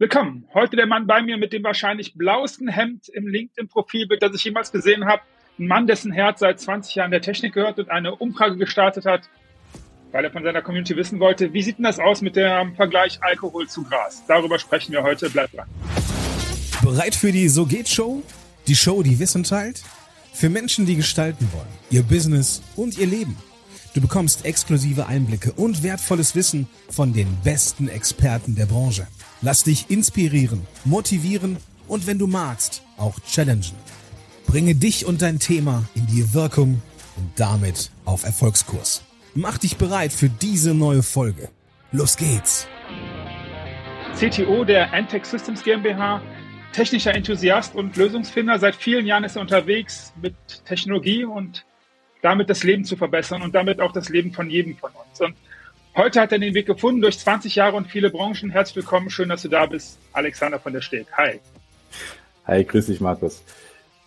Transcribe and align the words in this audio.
Willkommen. 0.00 0.48
Heute 0.52 0.74
der 0.74 0.86
Mann 0.86 1.06
bei 1.06 1.22
mir 1.22 1.36
mit 1.36 1.52
dem 1.52 1.62
wahrscheinlich 1.62 2.14
blauesten 2.14 2.66
Hemd 2.66 3.08
im 3.10 3.28
LinkedIn-Profilbild, 3.28 4.20
das 4.20 4.34
ich 4.34 4.42
jemals 4.42 4.72
gesehen 4.72 5.04
habe. 5.04 5.22
Ein 5.56 5.68
Mann, 5.68 5.86
dessen 5.86 6.10
Herz 6.10 6.40
seit 6.40 6.58
20 6.58 6.96
Jahren 6.96 7.12
der 7.12 7.20
Technik 7.20 7.54
gehört 7.54 7.78
und 7.78 7.88
eine 7.90 8.16
Umfrage 8.16 8.56
gestartet 8.56 9.06
hat, 9.06 9.30
weil 10.10 10.24
er 10.24 10.32
von 10.32 10.42
seiner 10.42 10.62
Community 10.62 10.96
wissen 10.96 11.20
wollte, 11.20 11.52
wie 11.52 11.62
sieht 11.62 11.78
denn 11.78 11.84
das 11.84 12.00
aus 12.00 12.22
mit 12.22 12.34
dem 12.34 12.74
Vergleich 12.74 13.22
Alkohol 13.22 13.68
zu 13.68 13.84
Gras? 13.84 14.24
Darüber 14.26 14.58
sprechen 14.58 14.90
wir 14.90 15.04
heute. 15.04 15.30
Bleibt 15.30 15.54
dran. 15.54 15.68
Bereit 16.82 17.14
für 17.14 17.30
die 17.30 17.48
So 17.48 17.64
geht 17.64 17.88
Show? 17.88 18.24
Die 18.66 18.74
Show, 18.74 19.04
die 19.04 19.20
Wissen 19.20 19.44
teilt? 19.44 19.84
Für 20.32 20.48
Menschen, 20.48 20.86
die 20.86 20.96
gestalten 20.96 21.48
wollen, 21.52 21.68
ihr 21.90 22.02
Business 22.02 22.64
und 22.74 22.98
ihr 22.98 23.06
Leben. 23.06 23.36
Du 23.94 24.00
bekommst 24.00 24.44
exklusive 24.44 25.06
Einblicke 25.06 25.52
und 25.52 25.84
wertvolles 25.84 26.34
Wissen 26.34 26.68
von 26.90 27.12
den 27.12 27.28
besten 27.44 27.86
Experten 27.86 28.56
der 28.56 28.66
Branche. 28.66 29.06
Lass 29.44 29.62
dich 29.62 29.90
inspirieren, 29.90 30.66
motivieren 30.86 31.58
und 31.86 32.06
wenn 32.06 32.18
du 32.18 32.26
magst, 32.26 32.82
auch 32.96 33.20
challengen. 33.30 33.76
Bringe 34.46 34.74
dich 34.74 35.04
und 35.04 35.20
dein 35.20 35.38
Thema 35.38 35.84
in 35.94 36.06
die 36.06 36.32
Wirkung 36.32 36.80
und 37.16 37.30
damit 37.36 37.90
auf 38.06 38.24
Erfolgskurs. 38.24 39.04
Mach 39.34 39.58
dich 39.58 39.76
bereit 39.76 40.14
für 40.14 40.30
diese 40.30 40.72
neue 40.72 41.02
Folge. 41.02 41.50
Los 41.92 42.16
geht's! 42.16 42.66
CTO 44.18 44.64
der 44.64 44.90
Antec 44.94 45.26
Systems 45.26 45.62
GmbH, 45.62 46.22
technischer 46.72 47.14
Enthusiast 47.14 47.74
und 47.74 47.94
Lösungsfinder. 47.98 48.58
Seit 48.58 48.74
vielen 48.74 49.04
Jahren 49.04 49.24
ist 49.24 49.36
er 49.36 49.42
unterwegs 49.42 50.14
mit 50.22 50.34
Technologie 50.64 51.26
und 51.26 51.66
damit 52.22 52.48
das 52.48 52.64
Leben 52.64 52.86
zu 52.86 52.96
verbessern 52.96 53.42
und 53.42 53.54
damit 53.54 53.78
auch 53.82 53.92
das 53.92 54.08
Leben 54.08 54.32
von 54.32 54.48
jedem 54.48 54.74
von 54.78 54.92
uns. 54.92 55.20
Und 55.20 55.34
heute 55.96 56.20
hat 56.20 56.32
er 56.32 56.38
den 56.38 56.54
Weg 56.54 56.66
gefunden 56.66 57.00
durch 57.00 57.18
20 57.18 57.54
Jahre 57.54 57.76
und 57.76 57.86
viele 57.86 58.10
Branchen. 58.10 58.50
Herzlich 58.50 58.76
willkommen, 58.76 59.10
schön, 59.10 59.28
dass 59.28 59.42
du 59.42 59.48
da 59.48 59.66
bist, 59.66 59.98
Alexander 60.12 60.58
von 60.58 60.72
der 60.72 60.80
Steg. 60.80 61.06
Hi. 61.16 61.40
Hi, 62.46 62.64
grüß 62.64 62.86
dich, 62.86 63.00
Markus. 63.00 63.42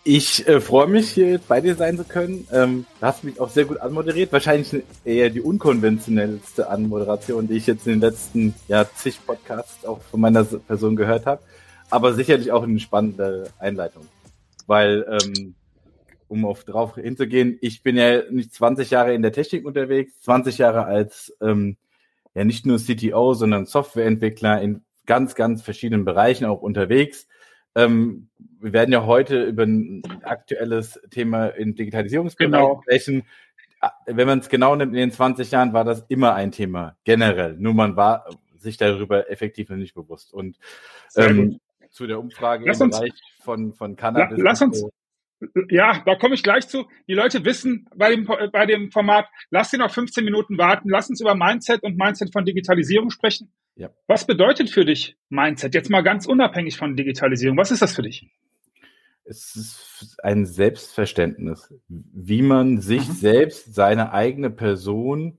Ich 0.04 0.46
äh, 0.46 0.60
freue 0.60 0.86
mich, 0.86 1.10
hier 1.10 1.40
bei 1.48 1.60
dir 1.60 1.74
sein 1.74 1.96
zu 1.96 2.04
können. 2.04 2.46
Ähm, 2.52 2.86
du 2.98 3.06
hast 3.06 3.24
mich 3.24 3.40
auch 3.40 3.50
sehr 3.50 3.64
gut 3.64 3.78
anmoderiert. 3.78 4.32
Wahrscheinlich 4.32 4.82
eher 5.04 5.28
die 5.28 5.40
unkonventionellste 5.40 6.70
Anmoderation, 6.70 7.48
die 7.48 7.56
ich 7.56 7.66
jetzt 7.66 7.86
in 7.86 7.94
den 7.94 8.00
letzten 8.00 8.54
ja, 8.68 8.88
zig 8.94 9.18
Podcasts 9.26 9.84
auch 9.84 10.00
von 10.02 10.20
meiner 10.20 10.44
Person 10.44 10.96
gehört 10.96 11.26
habe. 11.26 11.42
Aber 11.90 12.14
sicherlich 12.14 12.52
auch 12.52 12.62
eine 12.62 12.80
spannende 12.80 13.50
Einleitung. 13.58 14.06
Weil 14.66 15.04
ähm, 15.10 15.54
um 16.28 16.44
auf 16.44 16.64
drauf 16.64 16.94
hinzugehen, 16.94 17.58
ich 17.60 17.82
bin 17.82 17.96
ja 17.96 18.22
nicht 18.30 18.54
20 18.54 18.90
Jahre 18.90 19.14
in 19.14 19.22
der 19.22 19.32
Technik 19.32 19.66
unterwegs, 19.66 20.12
20 20.20 20.58
Jahre 20.58 20.84
als 20.84 21.34
ähm, 21.40 21.76
ja 22.38 22.44
nicht 22.44 22.66
nur 22.66 22.78
CTO, 22.78 23.34
sondern 23.34 23.66
Softwareentwickler 23.66 24.62
in 24.62 24.84
ganz, 25.06 25.34
ganz 25.34 25.62
verschiedenen 25.62 26.04
Bereichen 26.04 26.44
auch 26.44 26.62
unterwegs. 26.62 27.26
Ähm, 27.74 28.28
wir 28.60 28.72
werden 28.72 28.92
ja 28.92 29.04
heute 29.06 29.44
über 29.44 29.64
ein 29.64 30.02
aktuelles 30.22 31.00
Thema 31.10 31.48
in 31.48 31.74
Digitalisierungsbereich 31.74 32.50
genau. 32.52 32.80
sprechen. 32.82 33.24
Ah, 33.80 33.92
wenn 34.06 34.26
man 34.26 34.38
es 34.38 34.48
genau 34.48 34.76
nimmt, 34.76 34.92
in 34.92 35.00
den 35.00 35.10
20 35.10 35.50
Jahren 35.50 35.72
war 35.72 35.84
das 35.84 36.04
immer 36.08 36.34
ein 36.34 36.52
Thema, 36.52 36.96
generell. 37.04 37.56
Nur 37.58 37.74
man 37.74 37.96
war 37.96 38.28
sich 38.56 38.76
darüber 38.76 39.30
effektiv 39.30 39.68
noch 39.68 39.76
nicht 39.76 39.94
bewusst. 39.94 40.32
Und 40.32 40.58
ähm, 41.16 41.58
zu 41.90 42.06
der 42.06 42.20
Umfrage 42.20 42.66
lass 42.66 42.80
im 42.80 42.86
uns, 42.86 42.98
Bereich 42.98 43.14
von, 43.40 43.72
von 43.72 43.96
Cannabis. 43.96 44.38
Lass 44.40 44.62
uns, 44.62 44.84
ja, 45.70 46.02
da 46.04 46.16
komme 46.16 46.34
ich 46.34 46.42
gleich 46.42 46.68
zu. 46.68 46.86
Die 47.06 47.14
Leute 47.14 47.44
wissen 47.44 47.88
bei 47.94 48.10
dem, 48.10 48.28
bei 48.52 48.66
dem 48.66 48.90
Format, 48.90 49.26
lass 49.50 49.70
sie 49.70 49.78
noch 49.78 49.92
15 49.92 50.24
Minuten 50.24 50.58
warten, 50.58 50.88
lass 50.88 51.08
uns 51.08 51.20
über 51.20 51.34
Mindset 51.34 51.82
und 51.82 51.96
Mindset 51.96 52.32
von 52.32 52.44
Digitalisierung 52.44 53.10
sprechen. 53.10 53.52
Ja. 53.76 53.90
Was 54.06 54.26
bedeutet 54.26 54.70
für 54.70 54.84
dich 54.84 55.16
Mindset? 55.28 55.74
Jetzt 55.74 55.90
mal 55.90 56.02
ganz 56.02 56.26
unabhängig 56.26 56.76
von 56.76 56.96
Digitalisierung. 56.96 57.56
Was 57.56 57.70
ist 57.70 57.82
das 57.82 57.94
für 57.94 58.02
dich? 58.02 58.28
Es 59.24 59.54
ist 59.54 60.16
ein 60.24 60.46
Selbstverständnis, 60.46 61.72
wie 61.86 62.42
man 62.42 62.80
sich 62.80 63.06
mhm. 63.06 63.12
selbst, 63.12 63.74
seine 63.74 64.12
eigene 64.12 64.50
Person 64.50 65.38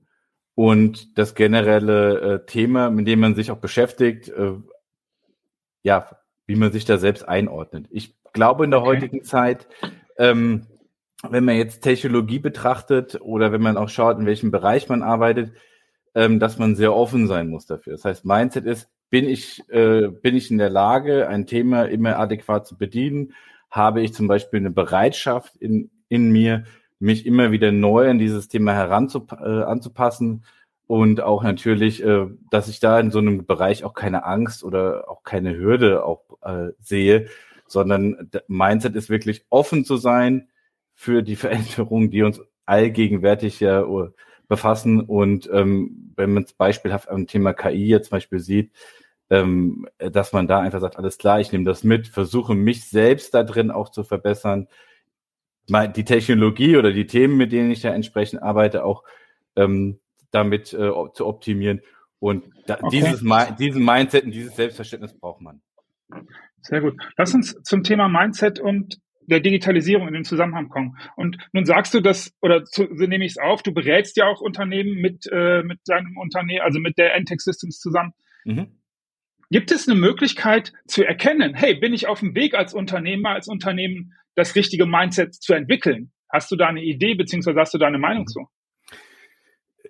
und 0.54 1.18
das 1.18 1.34
generelle 1.34 2.20
äh, 2.20 2.46
Thema, 2.46 2.90
mit 2.90 3.08
dem 3.08 3.20
man 3.20 3.34
sich 3.34 3.50
auch 3.50 3.58
beschäftigt, 3.58 4.28
äh, 4.28 4.52
ja, 5.82 6.08
wie 6.46 6.54
man 6.54 6.72
sich 6.72 6.84
da 6.84 6.98
selbst 6.98 7.28
einordnet. 7.28 7.86
Ich 7.90 8.19
glaube 8.32 8.64
in 8.64 8.70
der 8.70 8.80
okay. 8.80 8.88
heutigen 8.88 9.24
Zeit, 9.24 9.68
ähm, 10.18 10.66
wenn 11.28 11.44
man 11.44 11.56
jetzt 11.56 11.82
Technologie 11.82 12.38
betrachtet 12.38 13.20
oder 13.20 13.52
wenn 13.52 13.62
man 13.62 13.76
auch 13.76 13.88
schaut, 13.88 14.18
in 14.18 14.26
welchem 14.26 14.50
Bereich 14.50 14.88
man 14.88 15.02
arbeitet, 15.02 15.52
ähm, 16.14 16.40
dass 16.40 16.58
man 16.58 16.76
sehr 16.76 16.94
offen 16.94 17.26
sein 17.26 17.48
muss 17.48 17.66
dafür. 17.66 17.92
Das 17.92 18.04
heißt, 18.04 18.24
Mindset 18.24 18.66
ist, 18.66 18.88
bin 19.10 19.28
ich, 19.28 19.62
äh, 19.70 20.08
bin 20.08 20.36
ich 20.36 20.50
in 20.50 20.58
der 20.58 20.70
Lage, 20.70 21.28
ein 21.28 21.46
Thema 21.46 21.84
immer 21.84 22.18
adäquat 22.18 22.66
zu 22.66 22.78
bedienen? 22.78 23.34
Habe 23.70 24.02
ich 24.02 24.14
zum 24.14 24.28
Beispiel 24.28 24.60
eine 24.60 24.70
Bereitschaft 24.70 25.56
in, 25.56 25.90
in 26.08 26.30
mir, 26.30 26.64
mich 26.98 27.26
immer 27.26 27.50
wieder 27.50 27.72
neu 27.72 28.10
an 28.10 28.18
dieses 28.18 28.48
Thema 28.48 28.74
heranzup 28.74 29.32
äh, 29.32 29.62
anzupassen? 29.62 30.44
Und 30.86 31.20
auch 31.20 31.44
natürlich, 31.44 32.02
äh, 32.04 32.26
dass 32.50 32.68
ich 32.68 32.80
da 32.80 32.98
in 32.98 33.12
so 33.12 33.20
einem 33.20 33.46
Bereich 33.46 33.84
auch 33.84 33.94
keine 33.94 34.24
Angst 34.24 34.64
oder 34.64 35.08
auch 35.08 35.22
keine 35.22 35.56
Hürde 35.56 36.04
auch 36.04 36.22
äh, 36.42 36.70
sehe, 36.80 37.26
sondern 37.70 38.30
Mindset 38.48 38.96
ist 38.96 39.10
wirklich 39.10 39.44
offen 39.48 39.84
zu 39.84 39.96
sein 39.96 40.48
für 40.94 41.22
die 41.22 41.36
Veränderungen, 41.36 42.10
die 42.10 42.22
uns 42.22 42.40
allgegenwärtig 42.66 43.60
ja 43.60 43.84
uh, 43.84 44.10
befassen. 44.48 45.00
Und 45.00 45.48
ähm, 45.52 46.12
wenn 46.16 46.32
man 46.32 46.44
es 46.44 46.52
beispielhaft 46.52 47.08
am 47.08 47.26
Thema 47.26 47.52
KI 47.52 47.86
jetzt 47.86 48.08
zum 48.08 48.16
Beispiel 48.16 48.40
sieht, 48.40 48.72
ähm, 49.30 49.88
dass 49.98 50.32
man 50.32 50.48
da 50.48 50.60
einfach 50.60 50.80
sagt, 50.80 50.98
alles 50.98 51.16
klar, 51.18 51.40
ich 51.40 51.52
nehme 51.52 51.64
das 51.64 51.84
mit, 51.84 52.08
versuche 52.08 52.54
mich 52.54 52.88
selbst 52.88 53.32
da 53.32 53.44
drin 53.44 53.70
auch 53.70 53.88
zu 53.90 54.02
verbessern, 54.02 54.66
die 55.68 56.04
Technologie 56.04 56.76
oder 56.76 56.92
die 56.92 57.06
Themen, 57.06 57.36
mit 57.36 57.52
denen 57.52 57.70
ich 57.70 57.80
da 57.80 57.90
entsprechend 57.90 58.42
arbeite, 58.42 58.84
auch 58.84 59.04
ähm, 59.54 60.00
damit 60.32 60.72
äh, 60.72 60.90
zu 61.14 61.26
optimieren. 61.26 61.80
Und 62.18 62.44
da, 62.66 62.78
okay. 62.82 62.88
dieses, 62.90 63.22
diesen 63.56 63.84
Mindset 63.84 64.24
und 64.24 64.32
dieses 64.32 64.56
Selbstverständnis 64.56 65.14
braucht 65.14 65.40
man. 65.40 65.60
Sehr 66.62 66.80
gut. 66.80 66.94
Lass 67.16 67.34
uns 67.34 67.54
zum 67.62 67.82
Thema 67.82 68.08
Mindset 68.08 68.60
und 68.60 68.98
der 69.30 69.40
Digitalisierung 69.40 70.08
in 70.08 70.14
den 70.14 70.24
Zusammenhang 70.24 70.68
kommen. 70.68 70.98
Und 71.16 71.38
nun 71.52 71.64
sagst 71.64 71.94
du 71.94 72.00
das, 72.00 72.32
oder 72.42 72.64
zu, 72.64 72.88
so 72.92 73.06
nehme 73.06 73.24
ich 73.24 73.32
es 73.32 73.38
auf, 73.38 73.62
du 73.62 73.72
berätst 73.72 74.16
ja 74.16 74.26
auch 74.26 74.40
Unternehmen 74.40 75.00
mit, 75.00 75.26
äh, 75.30 75.62
mit 75.62 75.78
deinem 75.86 76.16
Unternehmen, 76.16 76.60
also 76.62 76.80
mit 76.80 76.98
der 76.98 77.14
Entech 77.14 77.40
Systems 77.40 77.78
zusammen. 77.78 78.12
Mhm. 78.44 78.80
Gibt 79.50 79.72
es 79.72 79.88
eine 79.88 79.98
Möglichkeit 79.98 80.72
zu 80.86 81.04
erkennen, 81.04 81.54
hey, 81.54 81.74
bin 81.74 81.94
ich 81.94 82.06
auf 82.06 82.20
dem 82.20 82.34
Weg 82.34 82.54
als 82.54 82.74
Unternehmer, 82.74 83.30
als 83.30 83.48
Unternehmen, 83.48 84.12
das 84.34 84.54
richtige 84.54 84.86
Mindset 84.86 85.34
zu 85.34 85.54
entwickeln? 85.54 86.12
Hast 86.28 86.50
du 86.52 86.56
da 86.56 86.68
eine 86.68 86.82
Idee, 86.82 87.14
beziehungsweise 87.14 87.58
hast 87.58 87.74
du 87.74 87.78
da 87.78 87.86
eine 87.86 87.98
Meinung 87.98 88.26
zu? 88.26 88.48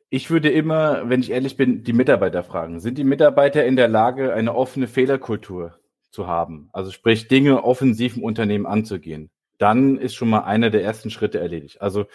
Ich 0.09 0.31
würde 0.31 0.51
immer, 0.51 1.09
wenn 1.09 1.21
ich 1.21 1.31
ehrlich 1.31 1.57
bin, 1.57 1.85
die 1.85 1.93
Mitarbeiter 1.93 2.43
fragen. 2.43 2.81
Sind 2.81 2.99
die 2.99 3.05
Mitarbeiter 3.05 3.65
in 3.65 3.77
der 3.77 3.89
Lage, 3.89 4.33
eine 4.33 4.55
offene 4.55 4.89
Fehlerkultur 4.89 5.80
zu 6.11 6.27
haben. 6.27 6.69
Also 6.73 6.91
sprich, 6.91 7.29
Dinge 7.29 7.65
offensiv 7.65 8.17
im 8.17 8.25
Unternehmen 8.25 8.67
anzugehen. 8.67 9.31
Dann 9.59 9.99
ist 9.99 10.15
schon 10.15 10.31
mal 10.31 10.41
einer 10.41 10.71
der 10.71 10.83
ersten 10.83 11.11
Schritte 11.11 11.39
erledigt. 11.39 11.81
Also 11.81 12.07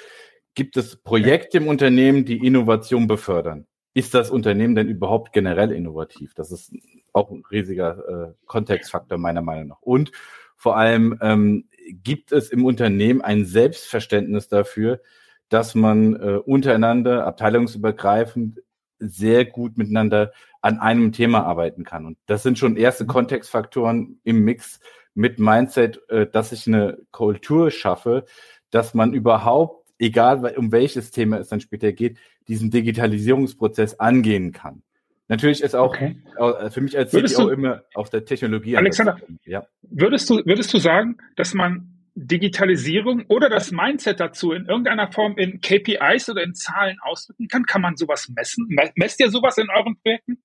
gibt 0.56 0.78
es 0.78 0.96
Projekte 0.96 1.58
im 1.58 1.68
Unternehmen, 1.68 2.26
die 2.26 2.46
Innovation 2.46 3.08
befördern? 3.08 3.68
Ist 3.94 4.14
das 4.14 4.30
Unternehmen 4.30 4.76
denn 4.76 4.90
überhaupt 4.90 5.32
generell 5.32 5.72
innovativ? 5.72 6.34
Das 6.34 6.52
ist 6.52 6.74
auch 7.14 7.32
ein 7.32 7.44
riesiger 7.50 8.30
äh, 8.30 8.34
Kontextfaktor 8.46 9.18
meiner 9.18 9.42
Meinung 9.42 9.68
nach. 9.68 9.82
Und 9.82 10.12
vor 10.58 10.76
allem 10.76 11.18
ähm, 11.22 11.70
gibt 12.04 12.32
es 12.32 12.50
im 12.50 12.66
Unternehmen 12.66 13.22
ein 13.22 13.46
Selbstverständnis 13.46 14.48
dafür, 14.48 15.02
dass 15.50 15.76
man 15.76 16.16
äh, 16.16 16.38
untereinander, 16.44 17.26
abteilungsübergreifend, 17.26 18.62
sehr 19.10 19.46
gut 19.46 19.78
miteinander 19.78 20.32
an 20.62 20.80
einem 20.80 21.12
Thema 21.12 21.46
arbeiten 21.46 21.84
kann. 21.84 22.06
Und 22.06 22.18
das 22.26 22.44
sind 22.44 22.58
schon 22.58 22.78
erste 22.78 23.04
mhm. 23.04 23.10
Kontextfaktoren 23.10 24.20
im 24.24 24.44
Mix 24.44 24.80
mit 25.14 25.40
Mindset, 25.40 26.02
äh, 26.10 26.28
dass 26.28 26.52
ich 26.52 26.68
eine 26.68 26.98
Kultur 27.12 27.72
schaffe, 27.72 28.26
dass 28.70 28.94
man 28.94 29.14
überhaupt, 29.14 29.88
egal 30.00 30.56
um 30.58 30.72
welches 30.72 31.12
Thema 31.12 31.38
es 31.38 31.50
dann 31.50 31.62
später 31.62 31.92
geht, 31.94 32.18
diesen 32.48 32.70
Digitalisierungsprozess 32.70 34.00
angehen 34.00 34.52
kann. 34.52 34.84
Natürlich 35.28 35.62
ist 35.62 35.76
auch 35.76 35.96
okay. 35.96 36.22
Äh, 36.38 36.70
für 36.70 36.82
mich 36.82 36.98
als 36.98 37.12
CTO 37.12 37.50
immer 37.50 37.84
auf 37.96 38.10
der 38.10 38.26
Technologie. 38.26 38.78
Alexander, 38.78 39.18
ja. 39.44 39.66
würdest 39.82 40.30
du, 40.30 40.46
würdest 40.46 40.74
du 40.74 40.78
sagen, 40.78 41.18
dass 41.36 41.54
man 41.54 41.95
Digitalisierung 42.16 43.26
oder 43.28 43.50
das 43.50 43.72
Mindset 43.72 44.20
dazu 44.20 44.54
in 44.54 44.66
irgendeiner 44.66 45.12
Form 45.12 45.38
in 45.38 45.60
KPIs 45.62 46.30
oder 46.30 46.44
in 46.44 46.56
Zahlen 46.56 46.98
ausdrücken 47.02 47.48
kann? 47.48 47.66
Kann 47.66 47.82
man 47.82 47.98
sowas 47.98 48.30
messen? 48.36 48.68
Messt 48.96 49.20
ihr 49.20 49.30
sowas 49.30 49.58
in 49.58 49.68
euren 49.70 49.98
Projekten? 50.02 50.38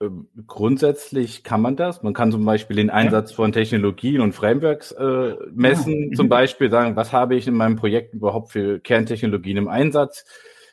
Ähm, 0.00 0.28
grundsätzlich 0.46 1.42
kann 1.42 1.60
man 1.60 1.76
das. 1.76 2.02
Man 2.02 2.14
kann 2.14 2.30
zum 2.30 2.44
Beispiel 2.44 2.76
den 2.76 2.90
Einsatz 2.90 3.32
von 3.32 3.52
Technologien 3.52 4.20
und 4.20 4.32
Frameworks 4.32 4.92
äh, 4.92 5.34
messen. 5.52 6.10
Ja. 6.10 6.12
Zum 6.16 6.28
Beispiel 6.28 6.70
sagen, 6.70 6.96
was 6.96 7.12
habe 7.12 7.34
ich 7.34 7.48
in 7.48 7.54
meinem 7.54 7.76
Projekt 7.76 8.14
überhaupt 8.14 8.52
für 8.52 8.78
Kerntechnologien 8.80 9.56
im 9.56 9.68
Einsatz? 9.68 10.24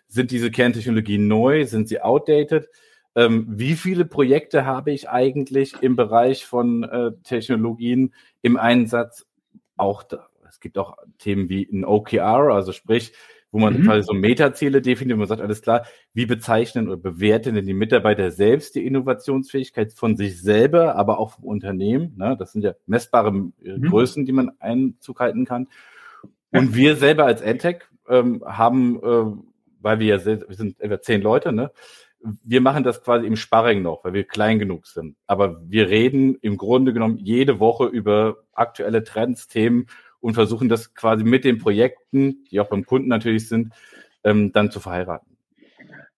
Sind 0.07 0.31
diese 0.31 0.51
Kerntechnologien 0.51 1.27
neu? 1.27 1.65
Sind 1.65 1.87
sie 1.87 2.01
outdated? 2.01 2.69
ähm, 3.15 3.45
wie 3.49 3.75
viele 3.75 4.05
Projekte 4.05 4.65
habe 4.65 4.91
ich 4.91 5.09
eigentlich 5.09 5.73
im 5.81 5.95
Bereich 5.95 6.45
von 6.45 6.83
äh, 6.83 7.11
Technologien 7.23 8.13
im 8.41 8.57
Einsatz? 8.57 9.25
Auch 9.79 10.03
da, 10.03 10.27
es 10.47 10.59
gibt 10.59 10.77
auch 10.77 10.97
Themen 11.17 11.49
wie 11.49 11.67
ein 11.71 11.85
OKR, 11.85 12.53
also 12.53 12.71
sprich, 12.71 13.13
wo 13.51 13.59
man 13.59 13.79
mhm. 13.79 13.85
quasi 13.85 14.03
so 14.03 14.13
Metaziele 14.13 14.81
definiert, 14.81 15.17
wo 15.17 15.21
man 15.21 15.27
sagt, 15.27 15.41
alles 15.41 15.61
klar, 15.61 15.85
wie 16.13 16.25
bezeichnen 16.25 16.87
oder 16.87 16.97
bewerten 16.97 17.55
denn 17.55 17.65
die 17.65 17.73
Mitarbeiter 17.73 18.31
selbst 18.31 18.75
die 18.75 18.85
Innovationsfähigkeit 18.85 19.93
von 19.93 20.15
sich 20.17 20.41
selber, 20.41 20.95
aber 20.95 21.19
auch 21.19 21.31
vom 21.31 21.45
Unternehmen? 21.45 22.15
Ne? 22.17 22.35
Das 22.37 22.51
sind 22.51 22.63
ja 22.63 22.73
messbare 22.85 23.29
äh, 23.63 23.77
mhm. 23.77 23.89
Größen, 23.89 24.25
die 24.25 24.31
man 24.31 24.51
Einzug 24.59 25.19
halten 25.19 25.45
kann. 25.45 25.67
Und 26.51 26.75
wir 26.75 26.95
selber 26.95 27.25
als 27.25 27.41
EdTech 27.41 27.83
ähm, 28.07 28.43
haben, 28.45 28.97
äh, 28.97 29.25
weil 29.81 29.99
wir 29.99 30.17
ja, 30.17 30.25
wir 30.25 30.55
sind 30.55 30.79
etwa 30.79 31.01
zehn 31.01 31.21
Leute, 31.21 31.51
ne? 31.51 31.71
Wir 32.21 32.61
machen 32.61 32.83
das 32.83 33.03
quasi 33.03 33.25
im 33.25 33.35
Sparring 33.35 33.81
noch, 33.81 34.03
weil 34.03 34.13
wir 34.13 34.23
klein 34.23 34.59
genug 34.59 34.87
sind. 34.87 35.15
Aber 35.27 35.61
wir 35.69 35.89
reden 35.89 36.35
im 36.41 36.57
Grunde 36.57 36.93
genommen 36.93 37.17
jede 37.17 37.59
Woche 37.59 37.85
über 37.85 38.37
aktuelle 38.53 39.03
Trends, 39.03 39.47
Themen 39.47 39.87
und 40.19 40.33
versuchen 40.33 40.69
das 40.69 40.93
quasi 40.93 41.23
mit 41.23 41.45
den 41.45 41.59
Projekten, 41.59 42.43
die 42.51 42.59
auch 42.59 42.69
beim 42.69 42.85
Kunden 42.85 43.07
natürlich 43.07 43.47
sind, 43.47 43.73
ähm, 44.23 44.51
dann 44.51 44.71
zu 44.71 44.79
verheiraten. 44.79 45.37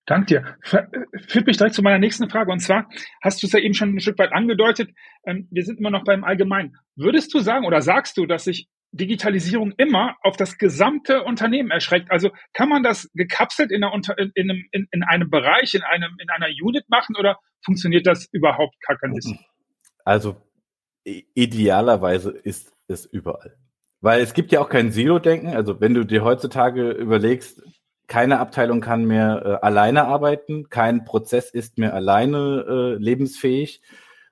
Dank 0.07 0.27
dir. 0.27 0.57
Führt 0.62 1.45
mich 1.45 1.57
direkt 1.57 1.75
zu 1.75 1.83
meiner 1.83 2.00
nächsten 2.00 2.30
Frage. 2.30 2.51
Und 2.51 2.59
zwar 2.59 2.89
hast 3.21 3.42
du 3.42 3.48
es 3.48 3.53
ja 3.53 3.59
eben 3.59 3.75
schon 3.75 3.95
ein 3.95 4.00
Stück 4.00 4.18
weit 4.18 4.33
angedeutet. 4.33 4.89
Ähm, 5.25 5.48
wir 5.51 5.63
sind 5.63 5.80
immer 5.80 5.92
noch 5.92 6.03
beim 6.03 6.24
Allgemeinen. 6.24 6.77
Würdest 6.95 7.33
du 7.33 7.39
sagen 7.39 7.65
oder 7.65 7.81
sagst 7.81 8.18
du, 8.18 8.25
dass 8.25 8.45
sich 8.45 8.68
Digitalisierung 8.91 9.73
immer 9.77 10.17
auf 10.21 10.35
das 10.35 10.57
gesamte 10.57 11.23
Unternehmen 11.23 11.71
erschreckt. 11.71 12.11
Also 12.11 12.29
kann 12.53 12.69
man 12.69 12.83
das 12.83 13.09
gekapselt 13.13 13.71
in, 13.71 13.83
einer, 13.83 13.93
in, 14.17 14.31
einem, 14.35 14.65
in, 14.71 14.88
in 14.91 15.03
einem 15.03 15.29
Bereich, 15.29 15.73
in, 15.73 15.83
einem, 15.83 16.17
in 16.19 16.29
einer 16.29 16.47
Unit 16.61 16.89
machen 16.89 17.15
oder 17.17 17.39
funktioniert 17.63 18.05
das 18.05 18.27
überhaupt 18.31 18.75
gar 18.81 18.97
bisschen? 19.09 19.39
Also 20.03 20.35
idealerweise 21.03 22.31
ist 22.31 22.73
es 22.88 23.05
überall. 23.05 23.55
Weil 24.01 24.21
es 24.21 24.33
gibt 24.33 24.51
ja 24.51 24.59
auch 24.59 24.69
kein 24.69 24.91
Silo-Denken. 24.91 25.49
Also 25.49 25.79
wenn 25.79 25.93
du 25.93 26.03
dir 26.03 26.23
heutzutage 26.23 26.91
überlegst, 26.91 27.61
keine 28.07 28.39
Abteilung 28.39 28.81
kann 28.81 29.05
mehr 29.05 29.41
äh, 29.45 29.65
alleine 29.65 30.03
arbeiten, 30.05 30.69
kein 30.69 31.05
Prozess 31.05 31.49
ist 31.49 31.77
mehr 31.77 31.93
alleine 31.93 32.65
äh, 32.67 33.01
lebensfähig. 33.01 33.81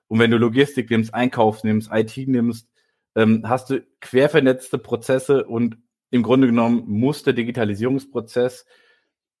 Und 0.08 0.18
wenn 0.18 0.30
du 0.30 0.36
Logistik 0.36 0.90
nimmst, 0.90 1.14
Einkauf 1.14 1.64
nimmst, 1.64 1.90
IT 1.92 2.16
nimmst, 2.28 2.68
ähm, 3.16 3.42
hast 3.48 3.70
du 3.70 3.84
quervernetzte 4.00 4.78
Prozesse 4.78 5.44
und 5.44 5.76
im 6.10 6.22
Grunde 6.22 6.46
genommen 6.46 6.84
muss 6.86 7.22
der 7.22 7.32
Digitalisierungsprozess 7.32 8.66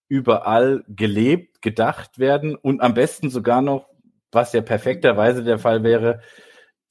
überall 0.08 0.84
gelebt, 0.88 1.62
gedacht 1.62 2.18
werden 2.18 2.56
und 2.56 2.80
am 2.80 2.94
besten 2.94 3.30
sogar 3.30 3.62
noch, 3.62 3.88
was 4.32 4.52
ja 4.52 4.60
perfekterweise 4.60 5.44
der 5.44 5.58
Fall 5.58 5.82
wäre, 5.82 6.20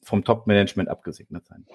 vom 0.02 0.24
Top-Management 0.24 0.90
abgesegnet 0.90 1.46
sein. 1.46 1.66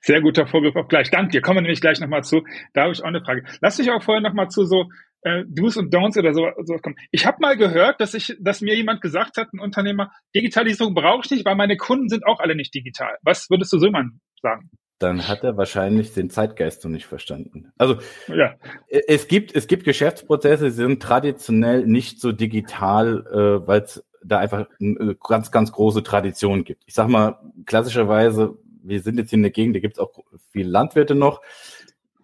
Sehr 0.00 0.20
guter 0.20 0.46
Vorgriff 0.46 0.76
auch 0.76 0.88
gleich. 0.88 1.10
Danke 1.10 1.32
dir. 1.32 1.40
Kommen 1.40 1.58
wir 1.58 1.62
nämlich 1.62 1.80
gleich 1.80 2.00
nochmal 2.00 2.22
zu. 2.22 2.42
Da 2.72 2.82
habe 2.82 2.92
ich 2.92 3.02
auch 3.02 3.08
eine 3.08 3.20
Frage. 3.20 3.44
Lass 3.60 3.76
dich 3.76 3.90
auch 3.90 4.02
vorher 4.02 4.22
nochmal 4.22 4.48
zu 4.48 4.64
so 4.64 4.86
äh, 5.22 5.44
Do's 5.48 5.76
und 5.76 5.94
Don'ts 5.94 6.18
oder 6.18 6.34
so, 6.34 6.46
so 6.64 6.76
kommen. 6.76 6.96
Ich 7.10 7.26
habe 7.26 7.38
mal 7.40 7.56
gehört, 7.56 8.00
dass 8.00 8.14
ich, 8.14 8.36
dass 8.40 8.60
mir 8.60 8.76
jemand 8.76 9.00
gesagt 9.00 9.36
hat, 9.36 9.52
ein 9.52 9.60
Unternehmer, 9.60 10.10
Digitalisierung 10.34 10.94
brauche 10.94 11.22
ich 11.24 11.30
nicht, 11.30 11.44
weil 11.44 11.56
meine 11.56 11.76
Kunden 11.76 12.08
sind 12.08 12.26
auch 12.26 12.40
alle 12.40 12.54
nicht 12.54 12.74
digital. 12.74 13.16
Was 13.22 13.50
würdest 13.50 13.72
du 13.72 13.78
so 13.78 13.90
mal 13.90 14.06
sagen? 14.40 14.70
Dann 14.98 15.28
hat 15.28 15.44
er 15.44 15.56
wahrscheinlich 15.56 16.12
den 16.12 16.28
Zeitgeist 16.28 16.84
noch 16.84 16.90
nicht 16.90 17.06
verstanden. 17.06 17.70
Also 17.78 17.98
ja. 18.26 18.56
es 18.88 19.28
gibt 19.28 19.54
es 19.54 19.68
gibt 19.68 19.84
Geschäftsprozesse, 19.84 20.64
die 20.64 20.70
sind 20.72 21.00
traditionell 21.00 21.86
nicht 21.86 22.20
so 22.20 22.32
digital, 22.32 23.24
äh, 23.32 23.66
weil 23.66 23.82
es 23.82 24.04
da 24.24 24.38
einfach 24.38 24.66
eine 24.80 25.14
ganz 25.16 25.52
ganz 25.52 25.70
große 25.70 26.02
Tradition 26.02 26.64
gibt. 26.64 26.82
Ich 26.86 26.94
sag 26.94 27.08
mal 27.08 27.38
klassischerweise, 27.64 28.58
wir 28.82 29.00
sind 29.00 29.18
jetzt 29.18 29.30
hier 29.30 29.36
in 29.36 29.42
der 29.42 29.52
Gegend, 29.52 29.76
da 29.76 29.80
gibt 29.80 29.94
es 29.94 30.00
auch 30.00 30.12
viele 30.50 30.68
Landwirte 30.68 31.14
noch 31.14 31.42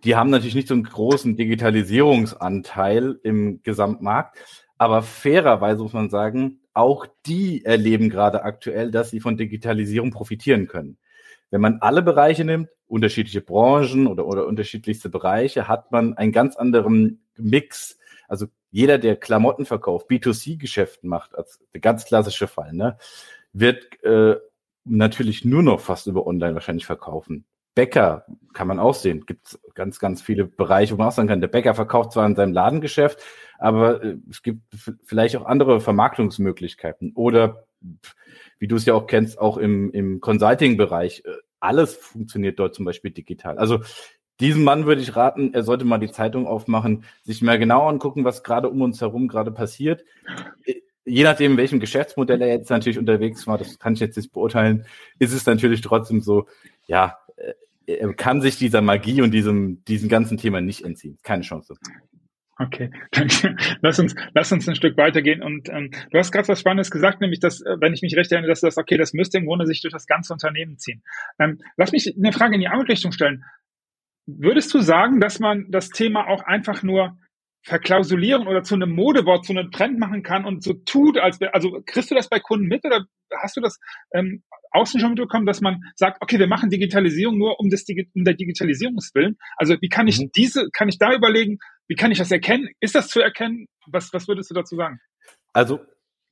die 0.05 0.17
haben 0.17 0.31
natürlich 0.31 0.55
nicht 0.55 0.69
so 0.69 0.75
einen 0.75 0.85
großen 0.85 1.37
Digitalisierungsanteil 1.37 3.19
im 3.23 3.63
Gesamtmarkt. 3.63 4.39
Aber 4.77 5.03
fairerweise 5.03 5.83
muss 5.83 5.93
man 5.93 6.11
sagen, 6.11 6.61
auch 6.75 7.07
die 7.27 7.65
erleben 7.65 8.11
gerade 8.11 8.43
aktuell, 8.43 8.91
dass 8.91 9.11
sie 9.11 9.21
von 9.21 9.37
Digitalisierung 9.37 10.11
profitieren 10.11 10.67
können. 10.67 10.99
Wenn 11.51 11.61
man 11.61 11.79
alle 11.81 12.03
Bereiche 12.03 12.45
nimmt, 12.45 12.69
unterschiedliche 12.87 13.41
Branchen 13.41 14.07
oder, 14.07 14.27
oder 14.27 14.47
unterschiedlichste 14.47 15.09
Bereiche, 15.09 15.69
hat 15.69 15.93
man 15.93 16.15
einen 16.15 16.33
ganz 16.33 16.57
anderen 16.57 17.25
Mix. 17.37 17.99
Also 18.29 18.47
jeder, 18.71 18.99
der 18.99 19.17
Klamotten 19.17 19.65
verkauft, 19.65 20.11
B2C-Geschäft 20.11 21.05
macht, 21.05 21.35
als 21.35 21.61
der 21.73 21.81
ganz 21.81 22.05
klassische 22.05 22.49
Fall, 22.49 22.73
ne, 22.73 22.99
wird 23.53 24.03
äh, 24.03 24.37
natürlich 24.85 25.45
nur 25.45 25.63
noch 25.63 25.81
fast 25.81 26.09
über 26.09 26.27
Online 26.27 26.55
wahrscheinlich 26.55 26.87
verkaufen. 26.87 27.45
Bäcker 27.75 28.25
kann 28.53 28.69
man 28.69 28.79
auch 28.79 28.95
sehen. 28.95 29.27
Gibt 29.27 29.59
ganz, 29.75 29.99
ganz 29.99 30.23
viele 30.23 30.45
Bereiche, 30.45 30.95
wo 30.95 30.99
man 30.99 31.09
auch 31.09 31.13
sagen 31.13 31.29
kann, 31.29 31.41
der 31.41 31.49
Bäcker 31.49 31.75
verkauft 31.75 32.13
zwar 32.13 32.27
in 32.27 32.37
seinem 32.37 32.53
Ladengeschäft, 32.53 33.23
aber 33.59 34.03
äh, 34.03 34.17
es 34.31 34.43
gibt 34.43 34.63
vielleicht 35.05 35.37
auch 35.37 35.47
andere 35.47 35.81
Vermarktungsmöglichkeiten. 35.81 37.13
Oder 37.15 37.67
wie 38.59 38.69
du 38.69 38.77
es 38.77 38.87
ja 38.87 38.95
auch 38.95 39.07
kennst, 39.07 39.39
auch 39.39 39.57
im, 39.57 39.91
im 39.91 40.21
Consulting-Bereich. 40.21 41.25
Äh, 41.25 41.33
alles 41.61 41.97
funktioniert 41.97 42.59
dort 42.59 42.75
zum 42.75 42.85
Beispiel 42.85 43.11
digital. 43.11 43.59
Also 43.59 43.81
diesem 44.41 44.65
Mann 44.65 44.87
würde 44.87 45.01
ich 45.01 45.17
raten, 45.17 45.55
er 45.55 45.63
sollte 45.63 45.85
mal 45.85 45.99
die 45.99 46.11
Zeitung 46.11 46.47
aufmachen, 46.47 47.05
sich 47.23 47.43
mal 47.43 47.59
genau 47.59 47.89
angucken, 47.89 48.25
was 48.25 48.43
gerade 48.43 48.69
um 48.69 48.83
uns 48.83 49.01
herum 49.01 49.29
gerade 49.29 49.51
passiert. 49.51 50.05
Äh, 50.65 50.75
je 51.05 51.23
nachdem, 51.23 51.57
welchem 51.57 51.81
Geschäftsmodell 51.81 52.41
er 52.41 52.49
jetzt 52.49 52.71
natürlich 52.71 52.99
unterwegs 52.99 53.47
war, 53.47 53.59
das 53.59 53.79
kann 53.79 53.95
ich 53.95 54.01
jetzt 54.01 54.17
nicht 54.17 54.33
beurteilen, 54.33 54.87
ist 55.19 55.33
es 55.33 55.47
natürlich 55.47 55.81
trotzdem 55.83 56.21
so, 56.21 56.47
ja, 56.87 57.19
er 57.87 58.15
kann 58.15 58.41
sich 58.41 58.57
dieser 58.57 58.81
Magie 58.81 59.23
und 59.23 59.33
diesem, 59.33 59.85
diesem 59.85 60.09
ganzen 60.09 60.39
Thema 60.39 60.61
nicht 60.61 60.85
entziehen. 60.85 61.19
Keine 61.23 61.43
Chance. 61.43 61.75
Okay, 62.59 62.91
danke. 63.11 63.57
Lass 63.83 63.99
uns, 63.99 64.15
lass 64.33 64.53
uns 64.53 64.69
ein 64.69 64.77
Stück 64.77 64.97
weitergehen. 64.97 65.43
Und 65.43 65.69
ähm, 65.69 65.91
du 66.11 66.19
hast 66.19 66.31
gerade 66.31 66.49
was 66.49 66.61
Spannendes 66.61 66.91
gesagt, 66.91 67.21
nämlich, 67.21 67.41
dass, 67.41 67.61
äh, 67.61 67.77
wenn 67.81 67.93
ich 67.93 68.03
mich 68.03 68.17
recht 68.17 68.31
erinnere, 68.31 68.51
dass 68.51 68.61
das, 68.61 68.79
okay, 68.79 68.97
das 68.97 69.13
müsste 69.13 69.39
im 69.39 69.47
Grunde 69.47 69.67
sich 69.67 69.83
durch 69.83 69.93
das 69.93 70.07
ganze 70.07 70.33
Unternehmen 70.33 70.79
ziehen. 70.79 71.03
Ähm, 71.39 71.61
lass 71.77 71.93
mich 71.93 72.15
eine 72.17 72.33
Frage 72.33 72.55
in 72.55 72.61
die 72.61 72.69
andere 72.69 72.89
Richtung 72.89 73.13
stellen. 73.13 73.45
Würdest 74.27 74.73
du 74.73 74.81
sagen, 74.81 75.21
dass 75.21 75.41
man 75.41 75.67
das 75.71 75.91
Thema 75.91 76.29
auch 76.29 76.43
einfach 76.45 76.83
nur 76.83 77.19
verklausulieren 77.63 78.47
oder 78.47 78.63
zu 78.63 78.75
einem 78.75 78.91
Modewort, 78.91 79.45
zu 79.45 79.53
einem 79.53 79.71
Trend 79.71 79.99
machen 79.99 80.23
kann 80.23 80.45
und 80.45 80.63
so 80.63 80.75
tut, 80.75 81.19
als 81.19 81.41
also 81.53 81.83
kriegst 81.87 82.11
du 82.11 82.15
das 82.15 82.29
bei 82.29 82.39
Kunden 82.39 82.67
mit 82.67 82.85
oder 82.85 83.07
hast 83.43 83.57
du 83.57 83.63
das 83.63 83.81
ähm, 84.13 84.43
außen 84.75 85.01
schon 85.01 85.11
mitbekommen, 85.11 85.47
dass 85.47 85.61
man 85.61 85.83
sagt, 85.95 86.21
okay, 86.21 86.39
wir 86.39 86.47
machen 86.47 86.71
Digitalisierung 86.71 87.39
nur 87.39 87.61
um, 87.61 87.71
des, 87.71 87.87
um 88.15 88.25
der 88.25 88.35
Digitalisierungswillen? 88.35 89.39
Also 89.57 89.77
wie 89.81 89.89
kann 89.89 90.09
ich 90.09 90.21
mhm. 90.21 90.31
diese, 90.37 90.69
kann 90.73 90.89
ich 90.89 90.99
da 90.99 91.15
überlegen, 91.15 91.59
wie 91.87 91.95
kann 91.95 92.11
ich 92.11 92.19
das 92.19 92.31
erkennen? 92.31 92.69
Ist 92.81 92.95
das 92.95 93.09
zu 93.09 93.21
erkennen? 93.21 93.67
Was, 93.87 94.13
was 94.13 94.29
würdest 94.29 94.51
du 94.51 94.55
dazu 94.55 94.77
sagen? 94.77 94.99
Also 95.53 95.81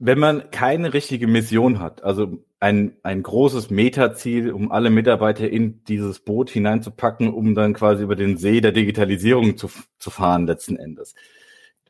wenn 0.05 0.19
man 0.19 0.51
keine 0.51 0.95
richtige 0.95 1.29
Mission 1.29 1.79
hat, 1.79 2.03
also 2.03 2.45
ein, 2.59 2.97
ein 3.05 3.23
großes 3.23 3.71
Metaziel, 3.71 4.51
um 4.51 4.73
alle 4.73 4.91
Mitarbeiter 4.91 5.49
in 5.49 5.85
dieses 5.85 6.19
Boot 6.19 6.51
hineinzupacken, 6.51 7.33
um 7.33 7.55
dann 7.55 7.73
quasi 7.73 8.03
über 8.03 8.17
den 8.17 8.37
See 8.37 8.61
der 8.61 8.73
Digitalisierung 8.73 9.57
zu, 9.57 9.71
zu 9.99 10.11
fahren 10.11 10.49
letzten 10.49 10.77
Endes, 10.77 11.15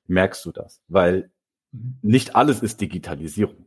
merkst 0.07 0.45
du 0.45 0.53
das, 0.53 0.83
weil 0.89 1.31
mhm. 1.73 1.99
nicht 2.03 2.37
alles 2.37 2.61
ist 2.61 2.83
Digitalisierung. 2.83 3.65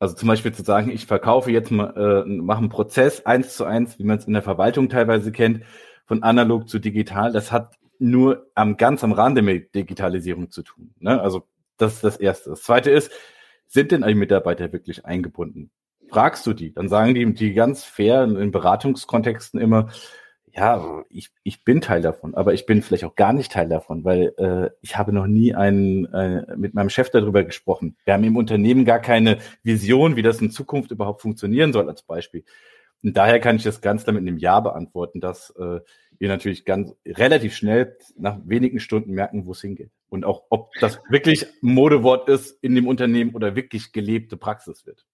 Also 0.00 0.14
zum 0.14 0.28
Beispiel 0.28 0.52
zu 0.52 0.64
sagen, 0.64 0.90
ich 0.90 1.06
verkaufe 1.06 1.52
jetzt 1.52 1.70
mal, 1.70 2.24
äh, 2.26 2.28
mache 2.28 2.58
einen 2.58 2.70
Prozess 2.70 3.24
eins 3.26 3.54
zu 3.54 3.64
eins, 3.64 3.98
wie 3.98 4.04
man 4.04 4.18
es 4.18 4.24
in 4.24 4.32
der 4.32 4.42
Verwaltung 4.42 4.88
teilweise 4.88 5.30
kennt, 5.30 5.62
von 6.06 6.22
analog 6.22 6.68
zu 6.68 6.80
digital, 6.80 7.32
das 7.32 7.52
hat 7.52 7.76
nur 8.00 8.50
am 8.54 8.78
ganz 8.78 9.04
am 9.04 9.12
Rande 9.12 9.42
mit 9.42 9.74
Digitalisierung 9.74 10.50
zu 10.50 10.62
tun. 10.62 10.94
Ne? 10.98 11.20
Also 11.20 11.46
das 11.76 11.94
ist 11.94 12.04
das 12.04 12.16
Erste. 12.16 12.50
Das 12.50 12.62
Zweite 12.62 12.90
ist, 12.90 13.12
sind 13.68 13.92
denn 13.92 14.02
die 14.02 14.14
Mitarbeiter 14.14 14.72
wirklich 14.72 15.04
eingebunden? 15.04 15.70
Fragst 16.08 16.46
du 16.46 16.54
die, 16.54 16.72
dann 16.72 16.88
sagen 16.88 17.14
die, 17.14 17.32
die 17.34 17.52
ganz 17.52 17.84
fair 17.84 18.24
in 18.24 18.50
Beratungskontexten 18.50 19.60
immer, 19.60 19.90
ja, 20.54 21.04
ich, 21.08 21.30
ich 21.42 21.64
bin 21.64 21.80
Teil 21.80 22.02
davon, 22.02 22.34
aber 22.34 22.54
ich 22.54 22.66
bin 22.66 22.82
vielleicht 22.82 23.04
auch 23.04 23.14
gar 23.14 23.32
nicht 23.32 23.52
Teil 23.52 23.68
davon, 23.68 24.04
weil 24.04 24.32
äh, 24.38 24.70
ich 24.80 24.96
habe 24.96 25.12
noch 25.12 25.26
nie 25.26 25.54
einen, 25.54 26.06
äh, 26.12 26.56
mit 26.56 26.74
meinem 26.74 26.90
Chef 26.90 27.10
darüber 27.10 27.44
gesprochen. 27.44 27.96
Wir 28.04 28.14
haben 28.14 28.24
im 28.24 28.36
Unternehmen 28.36 28.84
gar 28.84 29.00
keine 29.00 29.38
Vision, 29.62 30.16
wie 30.16 30.22
das 30.22 30.40
in 30.40 30.50
Zukunft 30.50 30.90
überhaupt 30.90 31.22
funktionieren 31.22 31.72
soll, 31.72 31.88
als 31.88 32.02
Beispiel. 32.02 32.44
Und 33.02 33.16
daher 33.16 33.40
kann 33.40 33.56
ich 33.56 33.62
das 33.62 33.80
ganz 33.80 34.04
damit 34.04 34.22
in 34.22 34.28
einem 34.28 34.38
Ja 34.38 34.60
beantworten, 34.60 35.20
dass 35.20 35.50
äh, 35.58 35.80
wir 36.18 36.28
natürlich 36.28 36.64
ganz 36.64 36.94
relativ 37.06 37.54
schnell 37.54 37.96
nach 38.16 38.38
wenigen 38.44 38.78
Stunden 38.78 39.12
merken, 39.12 39.46
wo 39.46 39.52
es 39.52 39.60
hingeht. 39.60 39.90
Und 40.08 40.24
auch, 40.24 40.44
ob 40.50 40.72
das 40.80 41.00
wirklich 41.08 41.46
Modewort 41.62 42.28
ist 42.28 42.62
in 42.62 42.74
dem 42.74 42.86
Unternehmen 42.86 43.34
oder 43.34 43.56
wirklich 43.56 43.92
gelebte 43.92 44.36
Praxis 44.36 44.84
wird. 44.86 45.06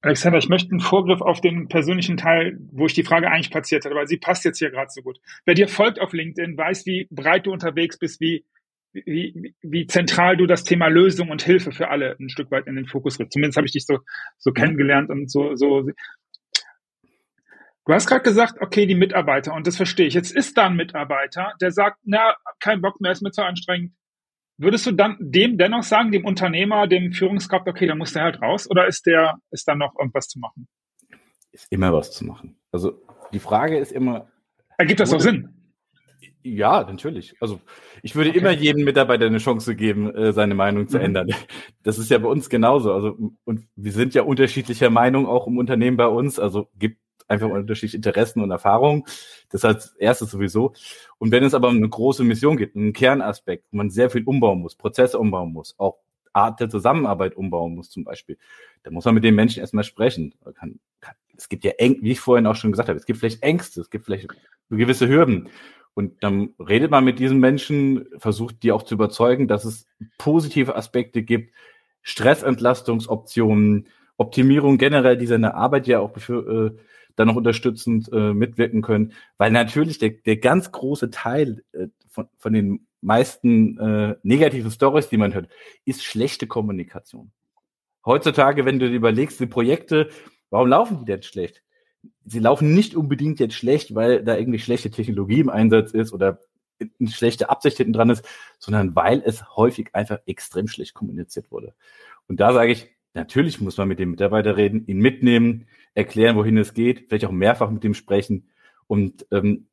Alexander, 0.00 0.38
ich 0.38 0.48
möchte 0.48 0.70
einen 0.70 0.80
Vorgriff 0.80 1.20
auf 1.20 1.40
den 1.40 1.68
persönlichen 1.68 2.16
Teil, 2.16 2.56
wo 2.70 2.86
ich 2.86 2.94
die 2.94 3.02
Frage 3.02 3.30
eigentlich 3.30 3.50
platziert 3.50 3.84
hatte, 3.84 3.96
weil 3.96 4.06
sie 4.06 4.16
passt 4.16 4.44
jetzt 4.44 4.58
hier 4.58 4.70
gerade 4.70 4.90
so 4.90 5.02
gut. 5.02 5.18
Wer 5.44 5.54
dir 5.54 5.66
folgt 5.66 6.00
auf 6.00 6.12
LinkedIn, 6.12 6.56
weiß, 6.56 6.86
wie 6.86 7.08
breit 7.10 7.46
du 7.46 7.52
unterwegs 7.52 7.98
bist, 7.98 8.20
wie, 8.20 8.44
wie, 8.92 9.54
wie 9.60 9.86
zentral 9.86 10.36
du 10.36 10.46
das 10.46 10.62
Thema 10.62 10.86
Lösung 10.86 11.30
und 11.30 11.42
Hilfe 11.42 11.72
für 11.72 11.88
alle 11.88 12.16
ein 12.20 12.28
Stück 12.28 12.50
weit 12.52 12.68
in 12.68 12.76
den 12.76 12.86
Fokus 12.86 13.18
rückst. 13.18 13.32
Zumindest 13.32 13.56
habe 13.56 13.66
ich 13.66 13.72
dich 13.72 13.86
so, 13.86 13.98
so 14.38 14.52
kennengelernt 14.52 15.10
und 15.10 15.30
so, 15.30 15.56
so. 15.56 15.82
Du 17.84 17.92
hast 17.92 18.06
gerade 18.06 18.22
gesagt, 18.22 18.60
okay, 18.60 18.86
die 18.86 18.94
Mitarbeiter, 18.94 19.52
und 19.52 19.66
das 19.66 19.76
verstehe 19.76 20.06
ich. 20.06 20.14
Jetzt 20.14 20.30
ist 20.30 20.56
da 20.56 20.66
ein 20.66 20.76
Mitarbeiter, 20.76 21.54
der 21.60 21.72
sagt, 21.72 21.98
na, 22.04 22.36
kein 22.60 22.82
Bock 22.82 23.00
mehr, 23.00 23.12
ist 23.12 23.22
mir 23.22 23.32
zu 23.32 23.42
anstrengend. 23.42 23.94
Würdest 24.58 24.86
du 24.86 24.92
dann 24.92 25.16
dem 25.20 25.56
dennoch 25.56 25.84
sagen, 25.84 26.10
dem 26.10 26.24
Unternehmer, 26.24 26.88
dem 26.88 27.12
Führungskraft, 27.12 27.68
okay, 27.68 27.86
dann 27.86 27.98
muss 27.98 28.12
der 28.12 28.24
halt 28.24 28.42
raus, 28.42 28.68
oder 28.68 28.88
ist 28.88 29.06
der, 29.06 29.38
ist 29.52 29.68
da 29.68 29.76
noch 29.76 29.94
irgendwas 29.96 30.26
zu 30.26 30.40
machen? 30.40 30.66
Ist 31.52 31.70
immer 31.70 31.92
was 31.92 32.10
zu 32.10 32.24
machen. 32.24 32.58
Also 32.72 33.00
die 33.32 33.38
Frage 33.38 33.78
ist 33.78 33.92
immer. 33.92 34.28
Ergibt 34.76 35.00
das 35.00 35.10
doch 35.10 35.20
Sinn? 35.20 35.54
Ja, 36.42 36.82
natürlich. 36.82 37.34
Also 37.40 37.60
ich 38.02 38.16
würde 38.16 38.30
okay. 38.30 38.38
immer 38.38 38.50
jedem 38.50 38.84
Mitarbeiter 38.84 39.26
eine 39.26 39.38
Chance 39.38 39.76
geben, 39.76 40.14
äh, 40.14 40.32
seine 40.32 40.54
Meinung 40.54 40.88
zu 40.88 40.98
mhm. 40.98 41.04
ändern. 41.04 41.28
Das 41.82 41.98
ist 41.98 42.10
ja 42.10 42.18
bei 42.18 42.28
uns 42.28 42.48
genauso. 42.50 42.92
Also 42.92 43.16
und 43.44 43.66
wir 43.76 43.92
sind 43.92 44.14
ja 44.14 44.22
unterschiedlicher 44.22 44.90
Meinung 44.90 45.26
auch 45.26 45.46
im 45.46 45.56
Unternehmen 45.56 45.96
bei 45.96 46.06
uns. 46.06 46.38
Also 46.38 46.68
gibt 46.76 46.98
einfach 47.28 47.48
unterschiedliche 47.48 47.96
Interessen 47.96 48.40
und 48.40 48.50
Erfahrungen. 48.50 49.04
Das 49.50 49.64
als 49.64 49.94
erstes 49.96 50.30
sowieso. 50.30 50.72
Und 51.18 51.30
wenn 51.30 51.44
es 51.44 51.54
aber 51.54 51.68
um 51.68 51.76
eine 51.76 51.88
große 51.88 52.24
Mission 52.24 52.56
geht, 52.56 52.74
einen 52.74 52.92
Kernaspekt, 52.92 53.66
wo 53.70 53.76
man 53.76 53.90
sehr 53.90 54.10
viel 54.10 54.24
umbauen 54.24 54.60
muss, 54.60 54.74
Prozesse 54.74 55.18
umbauen 55.18 55.52
muss, 55.52 55.74
auch 55.78 55.98
Art 56.32 56.60
der 56.60 56.68
Zusammenarbeit 56.68 57.36
umbauen 57.36 57.74
muss 57.74 57.90
zum 57.90 58.04
Beispiel, 58.04 58.38
dann 58.82 58.94
muss 58.94 59.04
man 59.04 59.14
mit 59.14 59.24
den 59.24 59.34
Menschen 59.34 59.60
erstmal 59.60 59.84
sprechen. 59.84 60.34
Kann, 60.54 60.78
kann, 61.00 61.14
es 61.36 61.48
gibt 61.48 61.64
ja 61.64 61.72
eng, 61.78 61.98
wie 62.00 62.12
ich 62.12 62.20
vorhin 62.20 62.46
auch 62.46 62.56
schon 62.56 62.72
gesagt 62.72 62.88
habe, 62.88 62.98
es 62.98 63.06
gibt 63.06 63.18
vielleicht 63.18 63.42
Ängste, 63.42 63.80
es 63.80 63.90
gibt 63.90 64.06
vielleicht 64.06 64.28
gewisse 64.70 65.08
Hürden. 65.08 65.48
Und 65.94 66.22
dann 66.22 66.50
redet 66.60 66.90
man 66.90 67.04
mit 67.04 67.18
diesen 67.18 67.40
Menschen, 67.40 68.06
versucht 68.18 68.62
die 68.62 68.70
auch 68.72 68.84
zu 68.84 68.94
überzeugen, 68.94 69.48
dass 69.48 69.64
es 69.64 69.86
positive 70.16 70.76
Aspekte 70.76 71.22
gibt, 71.22 71.52
Stressentlastungsoptionen, 72.02 73.88
Optimierung 74.16 74.78
generell, 74.78 75.16
die 75.16 75.26
seine 75.26 75.54
Arbeit 75.54 75.86
ja 75.86 76.00
auch 76.00 76.16
für, 76.16 76.76
äh, 76.76 76.78
dann 77.18 77.28
noch 77.28 77.36
unterstützend 77.36 78.10
äh, 78.12 78.32
mitwirken 78.32 78.82
können. 78.82 79.12
Weil 79.36 79.50
natürlich 79.50 79.98
der, 79.98 80.10
der 80.10 80.36
ganz 80.36 80.72
große 80.72 81.10
Teil 81.10 81.64
äh, 81.72 81.88
von, 82.08 82.28
von 82.36 82.52
den 82.52 82.86
meisten 83.00 83.78
äh, 83.78 84.16
negativen 84.22 84.70
Stories, 84.70 85.08
die 85.08 85.16
man 85.16 85.34
hört, 85.34 85.48
ist 85.84 86.04
schlechte 86.04 86.46
Kommunikation. 86.46 87.32
Heutzutage, 88.04 88.64
wenn 88.64 88.78
du 88.78 88.88
dir 88.88 88.96
überlegst, 88.96 89.40
die 89.40 89.46
Projekte, 89.46 90.08
warum 90.50 90.68
laufen 90.68 90.98
die 91.00 91.04
denn 91.06 91.22
schlecht? 91.22 91.62
sie 92.24 92.38
laufen 92.38 92.74
nicht 92.74 92.94
unbedingt 92.94 93.40
jetzt 93.40 93.54
schlecht, 93.54 93.94
weil 93.94 94.22
da 94.24 94.36
irgendwie 94.36 94.58
schlechte 94.58 94.90
Technologie 94.90 95.40
im 95.40 95.48
Einsatz 95.48 95.92
ist 95.92 96.12
oder 96.12 96.40
eine 96.80 97.10
schlechte 97.10 97.50
Absicht 97.50 97.78
hinten 97.78 97.92
dran 97.92 98.10
ist, 98.10 98.24
sondern 98.58 98.94
weil 98.94 99.22
es 99.24 99.56
häufig 99.56 99.94
einfach 99.94 100.18
extrem 100.26 100.68
schlecht 100.68 100.94
kommuniziert 100.94 101.50
wurde. 101.50 101.74
Und 102.28 102.40
da 102.40 102.52
sage 102.52 102.72
ich, 102.72 102.88
natürlich 103.18 103.60
muss 103.60 103.76
man 103.76 103.88
mit 103.88 103.98
dem 103.98 104.10
Mitarbeiter 104.12 104.56
reden, 104.56 104.86
ihn 104.86 104.98
mitnehmen, 104.98 105.66
erklären, 105.94 106.36
wohin 106.36 106.56
es 106.56 106.74
geht, 106.74 107.08
vielleicht 107.08 107.24
auch 107.24 107.32
mehrfach 107.32 107.70
mit 107.70 107.84
ihm 107.84 107.94
sprechen. 107.94 108.50
Und 108.86 109.26
ähm, 109.30 109.66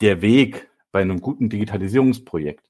der 0.00 0.22
Weg 0.22 0.70
bei 0.92 1.00
einem 1.00 1.20
guten 1.20 1.48
Digitalisierungsprojekt, 1.48 2.68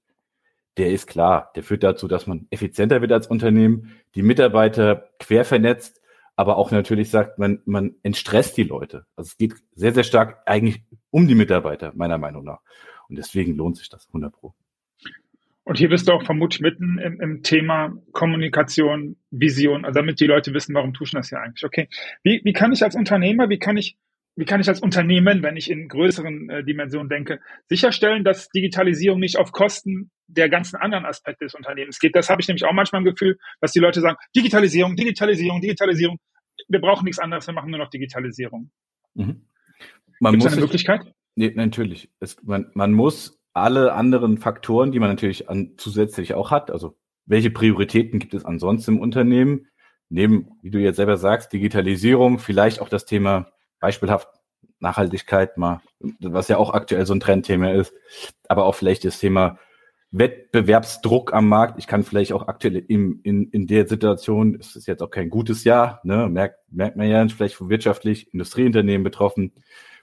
der 0.76 0.90
ist 0.92 1.06
klar, 1.06 1.50
der 1.56 1.62
führt 1.62 1.82
dazu, 1.82 2.06
dass 2.08 2.26
man 2.26 2.46
effizienter 2.50 3.00
wird 3.00 3.12
als 3.12 3.26
Unternehmen, 3.26 3.96
die 4.14 4.22
Mitarbeiter 4.22 5.10
quer 5.18 5.44
vernetzt, 5.44 6.00
aber 6.36 6.56
auch 6.56 6.70
natürlich 6.70 7.10
sagt, 7.10 7.38
man, 7.38 7.60
man 7.66 7.96
entstresst 8.02 8.56
die 8.56 8.62
Leute. 8.62 9.04
Also 9.16 9.28
es 9.28 9.36
geht 9.36 9.54
sehr, 9.74 9.92
sehr 9.92 10.04
stark 10.04 10.42
eigentlich 10.46 10.82
um 11.10 11.26
die 11.26 11.34
Mitarbeiter, 11.34 11.92
meiner 11.94 12.18
Meinung 12.18 12.44
nach. 12.44 12.60
Und 13.08 13.16
deswegen 13.16 13.56
lohnt 13.56 13.76
sich 13.76 13.88
das 13.88 14.06
100 14.06 14.32
Pro. 14.32 14.54
Und 15.70 15.78
hier 15.78 15.88
bist 15.88 16.08
du 16.08 16.12
auch 16.12 16.24
vermutlich 16.24 16.60
mitten 16.60 16.98
im, 16.98 17.20
im 17.20 17.42
Thema 17.44 17.92
Kommunikation, 18.10 19.14
Vision, 19.30 19.84
also 19.84 20.00
damit 20.00 20.18
die 20.18 20.26
Leute 20.26 20.52
wissen, 20.52 20.74
warum 20.74 20.94
tun 20.94 21.06
das 21.12 21.28
hier 21.28 21.38
eigentlich. 21.38 21.64
Okay, 21.64 21.88
wie, 22.24 22.40
wie 22.42 22.52
kann 22.52 22.72
ich 22.72 22.82
als 22.82 22.96
Unternehmer, 22.96 23.48
wie 23.50 23.60
kann 23.60 23.76
ich, 23.76 23.96
wie 24.34 24.46
kann 24.46 24.60
ich 24.60 24.68
als 24.68 24.80
Unternehmen, 24.80 25.44
wenn 25.44 25.56
ich 25.56 25.70
in 25.70 25.86
größeren 25.86 26.50
äh, 26.50 26.64
Dimensionen 26.64 27.08
denke, 27.08 27.38
sicherstellen, 27.68 28.24
dass 28.24 28.48
Digitalisierung 28.48 29.20
nicht 29.20 29.38
auf 29.38 29.52
Kosten 29.52 30.10
der 30.26 30.48
ganzen 30.48 30.74
anderen 30.74 31.04
Aspekte 31.04 31.44
des 31.44 31.54
Unternehmens 31.54 32.00
geht. 32.00 32.16
Das 32.16 32.30
habe 32.30 32.42
ich 32.42 32.48
nämlich 32.48 32.64
auch 32.64 32.72
manchmal 32.72 33.02
im 33.02 33.04
Gefühl, 33.04 33.38
dass 33.60 33.70
die 33.70 33.78
Leute 33.78 34.00
sagen, 34.00 34.16
Digitalisierung, 34.34 34.96
Digitalisierung, 34.96 35.60
Digitalisierung 35.60 36.18
wir 36.66 36.80
brauchen 36.80 37.04
nichts 37.04 37.20
anderes, 37.20 37.46
wir 37.46 37.54
machen 37.54 37.70
nur 37.70 37.78
noch 37.78 37.90
Digitalisierung. 37.90 38.72
Mhm. 39.14 39.46
Man 40.18 40.32
Gibt 40.32 40.46
es 40.46 40.52
eine 40.52 40.62
Möglichkeit? 40.62 41.02
Nee, 41.36 41.52
natürlich. 41.54 42.10
Es, 42.18 42.42
man, 42.42 42.72
man 42.74 42.92
muss 42.92 43.39
alle 43.52 43.92
anderen 43.92 44.38
Faktoren, 44.38 44.92
die 44.92 45.00
man 45.00 45.10
natürlich 45.10 45.48
an, 45.48 45.72
zusätzlich 45.76 46.34
auch 46.34 46.50
hat, 46.50 46.70
also 46.70 46.96
welche 47.26 47.50
Prioritäten 47.50 48.18
gibt 48.18 48.34
es 48.34 48.44
ansonsten 48.44 48.92
im 48.92 49.00
Unternehmen, 49.00 49.66
neben, 50.08 50.48
wie 50.62 50.70
du 50.70 50.78
jetzt 50.78 50.96
selber 50.96 51.16
sagst, 51.16 51.52
Digitalisierung, 51.52 52.38
vielleicht 52.38 52.80
auch 52.80 52.88
das 52.88 53.06
Thema 53.06 53.50
beispielhaft 53.80 54.28
Nachhaltigkeit 54.80 55.56
mal, 55.58 55.80
was 56.20 56.48
ja 56.48 56.56
auch 56.56 56.72
aktuell 56.72 57.06
so 57.06 57.14
ein 57.14 57.20
Trendthema 57.20 57.72
ist, 57.72 57.92
aber 58.48 58.64
auch 58.64 58.74
vielleicht 58.74 59.04
das 59.04 59.18
Thema 59.18 59.58
Wettbewerbsdruck 60.10 61.32
am 61.32 61.48
Markt. 61.48 61.78
Ich 61.78 61.86
kann 61.86 62.02
vielleicht 62.02 62.32
auch 62.32 62.48
aktuell 62.48 62.76
in, 62.76 63.20
in, 63.22 63.48
in 63.50 63.66
der 63.66 63.86
Situation, 63.86 64.56
es 64.58 64.74
ist 64.74 64.88
jetzt 64.88 65.02
auch 65.02 65.10
kein 65.10 65.30
gutes 65.30 65.64
Jahr, 65.64 66.00
ne, 66.02 66.28
merkt, 66.28 66.58
merkt 66.70 66.96
man 66.96 67.08
ja 67.08 67.26
vielleicht 67.28 67.60
wirtschaftlich 67.60 68.32
Industrieunternehmen 68.32 69.04
betroffen. 69.04 69.52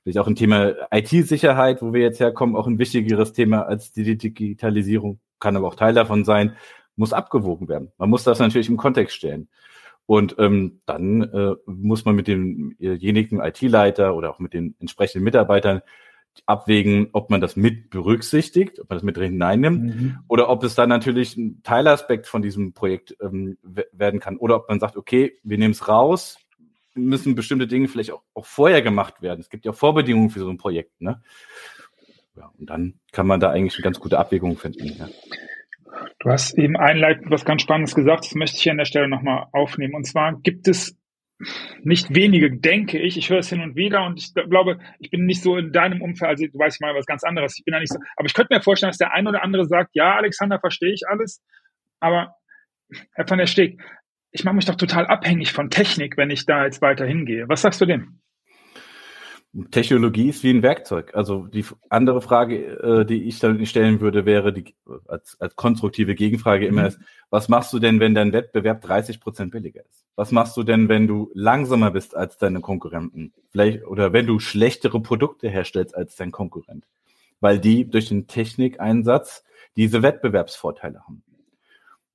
Vielleicht 0.08 0.20
auch 0.20 0.28
ein 0.28 0.36
Thema 0.36 0.74
IT-Sicherheit, 0.90 1.82
wo 1.82 1.92
wir 1.92 2.00
jetzt 2.00 2.22
herkommen, 2.22 2.56
auch 2.56 2.66
ein 2.66 2.80
wichtigeres 2.80 3.34
Thema 3.34 3.64
als 3.64 3.92
die 3.92 4.16
Digitalisierung, 4.16 5.20
kann 5.38 5.58
aber 5.58 5.68
auch 5.68 5.76
Teil 5.76 5.94
davon 5.94 6.24
sein, 6.24 6.56
muss 6.96 7.12
abgewogen 7.12 7.68
werden. 7.68 7.92
Man 7.98 8.10
muss 8.10 8.24
das 8.24 8.40
natürlich 8.40 8.70
im 8.70 8.78
Kontext 8.78 9.18
stellen. 9.18 9.50
Und 10.06 10.38
ähm, 10.40 10.80
dann 10.86 11.24
äh, 11.24 11.56
muss 11.66 12.06
man 12.06 12.16
mit 12.16 12.30
demjenigen 12.30 13.42
IT-Leiter 13.42 14.16
oder 14.16 14.30
auch 14.30 14.40
mit 14.40 14.54
den 14.54 14.76
entsprechenden 14.80 15.26
Mitarbeitern 15.26 15.82
abwägen, 16.46 17.10
ob 17.12 17.30
man 17.30 17.42
das 17.42 17.58
mit 17.58 17.90
berücksichtigt, 17.90 18.80
ob 18.80 18.90
man 18.90 18.96
das 18.96 19.04
mit 19.04 19.18
hineinnimmt 19.18 19.84
mhm. 19.84 20.20
oder 20.30 20.48
ob 20.48 20.64
es 20.64 20.74
dann 20.74 20.88
natürlich 20.88 21.36
ein 21.36 21.64
Teilaspekt 21.64 22.28
von 22.28 22.42
diesem 22.42 22.72
Projekt 22.72 23.18
ähm, 23.20 23.58
werden 23.92 24.22
kann 24.22 24.38
oder 24.38 24.56
ob 24.56 24.70
man 24.70 24.80
sagt, 24.80 24.96
okay, 24.96 25.38
wir 25.44 25.58
nehmen 25.58 25.74
es 25.74 25.90
raus, 25.90 26.38
müssen 26.98 27.36
bestimmte 27.36 27.68
Dinge 27.68 27.88
vielleicht 27.88 28.12
auch, 28.12 28.24
auch 28.34 28.46
vorher 28.46 28.82
gemacht 28.82 29.22
werden. 29.22 29.40
Es 29.40 29.50
gibt 29.50 29.66
ja 29.66 29.74
Vorbedingungen 29.74 30.30
für 30.30 30.40
so 30.40 30.50
ein 30.50 30.58
Projekt. 30.58 31.00
Ne? 31.02 31.22
Ja, 32.36 32.52
und 32.58 32.70
dann 32.70 33.00
kann 33.12 33.28
man 33.28 33.40
da 33.40 33.50
eigentlich 33.50 33.76
eine 33.76 33.84
ganz 33.84 34.00
gute 34.00 34.20
Abwägung 34.20 34.58
finden. 34.58 34.88
Ja. 34.98 35.08
Du 36.20 36.30
hast 36.30 36.58
eben 36.58 36.78
einleitend 36.78 37.32
was 37.32 37.46
ganz 37.46 37.62
Spannendes 37.62 37.96
gesagt, 37.96 38.26
das 38.26 38.36
möchte 38.36 38.58
ich 38.58 38.64
hier 38.64 38.72
an 38.72 38.78
der 38.78 38.86
Stelle 38.86 39.08
nochmal 39.08 39.48
aufnehmen. 39.52 39.96
Und 39.96 40.06
zwar 40.06 40.40
gibt 40.42 40.68
es 40.68 40.96
nicht 41.84 42.14
wenige, 42.14 42.52
denke 42.52 43.00
ich. 43.00 43.18
Ich 43.18 43.30
höre 43.30 43.40
es 43.40 43.50
hin 43.50 43.62
und 43.62 43.76
wieder 43.76 44.06
und 44.06 44.18
ich 44.20 44.34
glaube, 44.34 44.80
ich 45.00 45.12
bin 45.12 45.26
nicht 45.26 45.44
so 45.44 45.58
in 45.58 45.72
deinem 45.72 46.02
Umfeld, 46.02 46.30
also 46.30 46.46
du 46.46 46.58
weißt 46.58 46.82
mal 46.82 46.96
was 46.96 47.06
ganz 47.06 47.24
anderes. 47.24 47.58
Ich 47.58 47.66
bin 47.66 47.74
da 47.74 47.80
nicht 47.80 47.94
so, 47.94 48.00
aber 48.16 48.26
ich 48.26 48.34
könnte 48.34 48.54
mir 48.54 48.62
vorstellen, 48.62 48.90
dass 48.90 48.98
der 48.98 49.14
ein 49.14 49.28
oder 49.28 49.44
andere 49.44 49.66
sagt, 49.68 49.92
ja, 49.94 50.16
Alexander, 50.16 50.60
verstehe 50.60 50.94
ich 50.94 51.08
alles, 51.08 51.44
aber 52.00 52.36
Herr 53.14 53.30
van 53.30 53.38
der 53.38 53.48
Steg, 53.48 53.80
ich 54.32 54.44
mache 54.44 54.56
mich 54.56 54.66
doch 54.66 54.76
total 54.76 55.08
abhängig 55.08 55.54
von 55.54 55.70
Technik, 55.70 56.18
wenn 56.18 56.30
ich 56.30 56.46
da 56.46 56.66
jetzt 56.66 56.82
weiter 56.82 57.06
hingehe. 57.06 57.48
Was 57.48 57.62
sagst 57.62 57.82
du 57.82 57.86
dem? 57.86 58.20
Technologie 59.72 60.30
ist 60.30 60.44
wie 60.44 60.52
ein 60.52 60.62
Werkzeug. 60.62 61.16
Also 61.16 61.48
die 61.48 61.66
andere 61.90 62.22
Frage, 62.22 62.66
äh, 62.80 63.06
die 63.06 63.24
ich 63.24 63.40
dann 63.40 63.66
stellen 63.66 64.02
würde, 64.02 64.26
wäre 64.26 64.54
die 64.54 64.76
als, 65.08 65.40
als 65.40 65.56
konstruktive 65.56 66.16
Gegenfrage 66.16 66.68
immer 66.68 66.82
mhm. 66.82 66.88
ist, 66.88 67.00
was 67.30 67.50
machst 67.50 67.74
du 67.74 67.80
denn, 67.80 68.00
wenn 68.00 68.14
dein 68.14 68.34
Wettbewerb 68.34 68.82
30 68.82 69.20
Prozent 69.20 69.52
billiger 69.52 69.82
ist? 69.82 70.06
Was 70.16 70.32
machst 70.32 70.58
du 70.58 70.64
denn, 70.64 70.90
wenn 70.90 71.08
du 71.08 71.32
langsamer 71.34 71.92
bist 71.92 72.16
als 72.16 72.38
deine 72.38 72.60
Konkurrenten? 72.60 73.34
Vielleicht, 73.50 73.86
oder 73.86 74.14
wenn 74.14 74.28
du 74.28 74.40
schlechtere 74.40 75.02
Produkte 75.02 75.50
herstellst 75.50 75.96
als 75.96 76.16
dein 76.16 76.32
Konkurrent? 76.32 76.86
Weil 77.40 77.60
die 77.60 77.90
durch 77.90 78.10
den 78.10 78.28
Technikeinsatz 78.28 79.44
diese 79.76 80.04
Wettbewerbsvorteile 80.04 81.02
haben. 81.02 81.24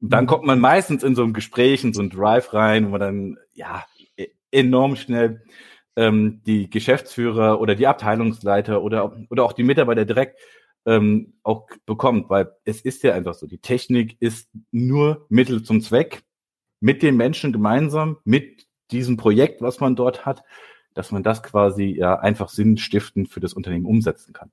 Und 0.02 0.12
dann 0.12 0.26
kommt 0.26 0.44
man 0.44 0.58
meistens 0.58 1.04
in 1.04 1.14
so 1.14 1.22
einem 1.22 1.32
Gespräch, 1.32 1.84
in 1.84 1.94
so 1.94 2.00
einen 2.00 2.10
Drive 2.10 2.52
rein, 2.52 2.86
wo 2.86 2.90
man 2.90 3.00
dann, 3.00 3.38
ja, 3.54 3.86
e-, 4.16 4.30
enorm 4.50 4.96
schnell 4.96 5.44
ähm, 5.94 6.42
die 6.44 6.68
Geschäftsführer 6.68 7.60
oder 7.60 7.76
die 7.76 7.86
Abteilungsleiter 7.86 8.82
oder, 8.82 9.16
oder 9.30 9.44
auch 9.44 9.52
die 9.52 9.62
Mitarbeiter 9.62 10.04
direkt 10.04 10.40
ähm, 10.86 11.34
auch 11.44 11.68
bekommt, 11.86 12.28
weil 12.28 12.50
es 12.64 12.80
ist 12.80 13.04
ja 13.04 13.14
einfach 13.14 13.34
so, 13.34 13.46
die 13.46 13.58
Technik 13.58 14.16
ist 14.20 14.50
nur 14.72 15.24
Mittel 15.28 15.62
zum 15.62 15.80
Zweck, 15.80 16.24
mit 16.80 17.04
den 17.04 17.16
Menschen 17.16 17.52
gemeinsam, 17.52 18.18
mit 18.24 18.66
diesem 18.90 19.16
Projekt, 19.16 19.62
was 19.62 19.78
man 19.78 19.94
dort 19.94 20.26
hat, 20.26 20.42
dass 20.94 21.12
man 21.12 21.22
das 21.22 21.44
quasi 21.44 21.84
ja 21.84 22.18
einfach 22.18 22.48
sinnstiftend 22.48 23.28
für 23.28 23.38
das 23.38 23.54
Unternehmen 23.54 23.86
umsetzen 23.86 24.32
kann. 24.32 24.50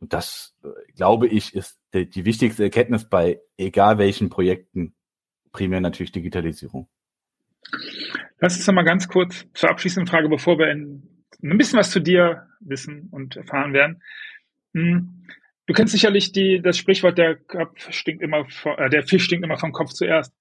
Und 0.00 0.12
das, 0.12 0.54
äh, 0.62 0.68
glaube 0.94 1.26
ich, 1.26 1.56
ist 1.56 1.81
die, 1.94 2.24
wichtigste 2.24 2.64
Erkenntnis 2.64 3.08
bei 3.08 3.40
egal 3.56 3.98
welchen 3.98 4.30
Projekten, 4.30 4.94
primär 5.52 5.80
natürlich 5.80 6.12
Digitalisierung. 6.12 6.88
Lass 8.38 8.56
uns 8.56 8.66
noch 8.66 8.74
mal 8.74 8.84
ganz 8.84 9.08
kurz 9.08 9.46
zur 9.54 9.70
abschließenden 9.70 10.08
Frage, 10.08 10.28
bevor 10.28 10.58
wir 10.58 10.70
in, 10.70 11.24
ein 11.42 11.58
bisschen 11.58 11.78
was 11.78 11.90
zu 11.90 12.00
dir 12.00 12.48
wissen 12.60 13.08
und 13.10 13.36
erfahren 13.36 13.72
werden. 13.72 14.02
Hm, 14.74 15.22
Du 15.66 15.74
kennst 15.74 15.92
sicherlich 15.92 16.32
die, 16.32 16.60
das 16.60 16.76
Sprichwort, 16.76 17.18
der 17.18 17.36
Kopf 17.36 17.90
stinkt 17.92 18.22
immer, 18.22 18.46
äh, 18.76 18.90
der 18.90 19.04
Fisch 19.04 19.24
stinkt 19.24 19.44
immer 19.44 19.58
vom 19.58 19.72
Kopf 19.72 19.92
zuerst. 19.92 20.34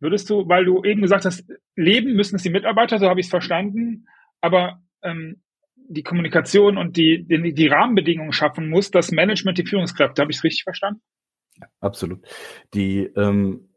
Würdest 0.00 0.28
du, 0.28 0.48
weil 0.48 0.64
du 0.64 0.84
eben 0.84 1.02
gesagt 1.02 1.24
hast, 1.24 1.48
leben 1.76 2.14
müssen 2.14 2.36
es 2.36 2.42
die 2.42 2.50
Mitarbeiter, 2.50 2.98
so 2.98 3.08
habe 3.08 3.20
ich 3.20 3.26
es 3.26 3.30
verstanden, 3.30 4.06
aber 4.40 4.82
ähm, 5.02 5.42
die 5.88 6.02
Kommunikation 6.02 6.78
und 6.78 6.96
die, 6.96 7.24
die, 7.26 7.54
die 7.54 7.66
Rahmenbedingungen 7.66 8.32
schaffen 8.32 8.68
muss, 8.68 8.90
das 8.90 9.10
Management, 9.10 9.58
die 9.58 9.66
Führungskräfte. 9.66 10.22
Habe 10.22 10.30
ich 10.30 10.38
es 10.38 10.44
richtig 10.44 10.64
verstanden? 10.64 11.00
Ja, 11.60 11.66
absolut. 11.80 12.20
Die, 12.74 13.04
ähm, 13.16 13.68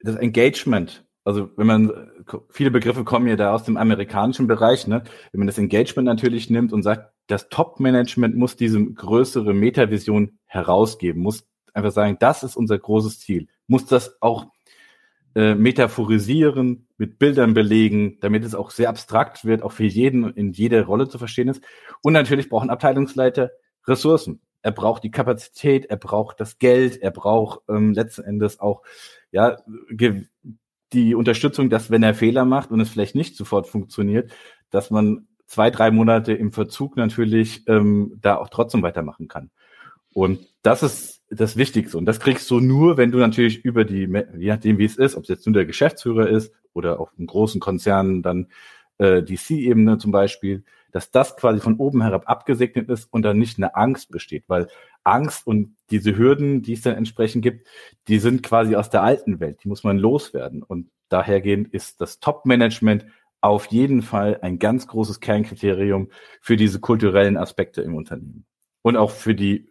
das 0.00 0.16
Engagement, 0.16 1.04
also 1.24 1.50
wenn 1.56 1.66
man, 1.66 2.10
viele 2.50 2.70
Begriffe 2.70 3.04
kommen 3.04 3.26
ja 3.26 3.36
da 3.36 3.52
aus 3.52 3.64
dem 3.64 3.76
amerikanischen 3.76 4.46
Bereich, 4.46 4.86
ne? 4.86 5.02
wenn 5.32 5.40
man 5.40 5.46
das 5.46 5.58
Engagement 5.58 6.06
natürlich 6.06 6.50
nimmt 6.50 6.72
und 6.72 6.82
sagt, 6.82 7.12
das 7.26 7.48
Top-Management 7.48 8.36
muss 8.36 8.56
diese 8.56 8.82
größere 8.82 9.52
Metavision 9.52 10.38
herausgeben, 10.46 11.22
muss 11.22 11.46
einfach 11.74 11.92
sagen, 11.92 12.16
das 12.18 12.42
ist 12.42 12.56
unser 12.56 12.78
großes 12.78 13.20
Ziel, 13.20 13.48
muss 13.66 13.86
das 13.86 14.20
auch 14.22 14.46
äh, 15.34 15.54
metaphorisieren, 15.54 16.87
mit 16.98 17.18
Bildern 17.18 17.54
belegen, 17.54 18.18
damit 18.20 18.44
es 18.44 18.54
auch 18.54 18.70
sehr 18.70 18.90
abstrakt 18.90 19.44
wird, 19.44 19.62
auch 19.62 19.72
für 19.72 19.86
jeden 19.86 20.30
in 20.34 20.52
jede 20.52 20.84
Rolle 20.84 21.08
zu 21.08 21.16
verstehen 21.16 21.48
ist. 21.48 21.62
Und 22.02 22.12
natürlich 22.12 22.48
braucht 22.48 22.64
ein 22.64 22.70
Abteilungsleiter 22.70 23.50
Ressourcen. 23.86 24.42
Er 24.62 24.72
braucht 24.72 25.04
die 25.04 25.10
Kapazität, 25.10 25.86
er 25.86 25.96
braucht 25.96 26.40
das 26.40 26.58
Geld, 26.58 27.00
er 27.00 27.12
braucht 27.12 27.60
ähm, 27.68 27.92
letzten 27.92 28.22
Endes 28.22 28.58
auch 28.58 28.82
ja 29.30 29.56
die 30.92 31.14
Unterstützung, 31.14 31.70
dass 31.70 31.90
wenn 31.90 32.02
er 32.02 32.14
Fehler 32.14 32.44
macht 32.44 32.70
und 32.70 32.80
es 32.80 32.90
vielleicht 32.90 33.14
nicht 33.14 33.36
sofort 33.36 33.68
funktioniert, 33.68 34.32
dass 34.70 34.90
man 34.90 35.28
zwei, 35.46 35.70
drei 35.70 35.90
Monate 35.90 36.32
im 36.32 36.52
Verzug 36.52 36.96
natürlich 36.96 37.66
ähm, 37.68 38.18
da 38.20 38.36
auch 38.36 38.48
trotzdem 38.48 38.82
weitermachen 38.82 39.28
kann. 39.28 39.50
Und 40.12 40.40
das 40.62 40.82
ist 40.82 41.17
das 41.30 41.56
Wichtigste. 41.56 41.98
Und 41.98 42.06
das 42.06 42.20
kriegst 42.20 42.50
du 42.50 42.60
nur, 42.60 42.96
wenn 42.96 43.12
du 43.12 43.18
natürlich 43.18 43.64
über 43.64 43.84
die, 43.84 44.08
je 44.38 44.48
nachdem 44.48 44.78
wie 44.78 44.84
es 44.84 44.96
ist, 44.96 45.16
ob 45.16 45.24
es 45.24 45.28
jetzt 45.28 45.46
nur 45.46 45.54
der 45.54 45.66
Geschäftsführer 45.66 46.28
ist 46.28 46.52
oder 46.72 47.00
auch 47.00 47.10
in 47.18 47.26
großen 47.26 47.60
Konzernen 47.60 48.22
dann 48.22 48.48
äh, 48.98 49.22
die 49.22 49.36
C-Ebene 49.36 49.98
zum 49.98 50.10
Beispiel, 50.10 50.64
dass 50.90 51.10
das 51.10 51.36
quasi 51.36 51.60
von 51.60 51.76
oben 51.76 52.02
herab 52.02 52.24
abgesegnet 52.26 52.88
ist 52.88 53.12
und 53.12 53.22
dann 53.22 53.38
nicht 53.38 53.58
eine 53.58 53.76
Angst 53.76 54.10
besteht, 54.10 54.44
weil 54.48 54.68
Angst 55.04 55.46
und 55.46 55.76
diese 55.90 56.16
Hürden, 56.16 56.62
die 56.62 56.72
es 56.72 56.82
dann 56.82 56.96
entsprechend 56.96 57.42
gibt, 57.42 57.66
die 58.08 58.18
sind 58.18 58.42
quasi 58.42 58.74
aus 58.74 58.88
der 58.88 59.02
alten 59.02 59.38
Welt, 59.40 59.58
die 59.62 59.68
muss 59.68 59.84
man 59.84 59.98
loswerden. 59.98 60.62
Und 60.62 60.90
dahergehend 61.10 61.72
ist 61.72 62.00
das 62.00 62.20
Top-Management 62.20 63.06
auf 63.40 63.66
jeden 63.66 64.02
Fall 64.02 64.38
ein 64.42 64.58
ganz 64.58 64.86
großes 64.86 65.20
Kernkriterium 65.20 66.10
für 66.40 66.56
diese 66.56 66.80
kulturellen 66.80 67.36
Aspekte 67.36 67.82
im 67.82 67.94
Unternehmen 67.94 68.46
und 68.82 68.96
auch 68.96 69.10
für 69.10 69.34
die 69.34 69.70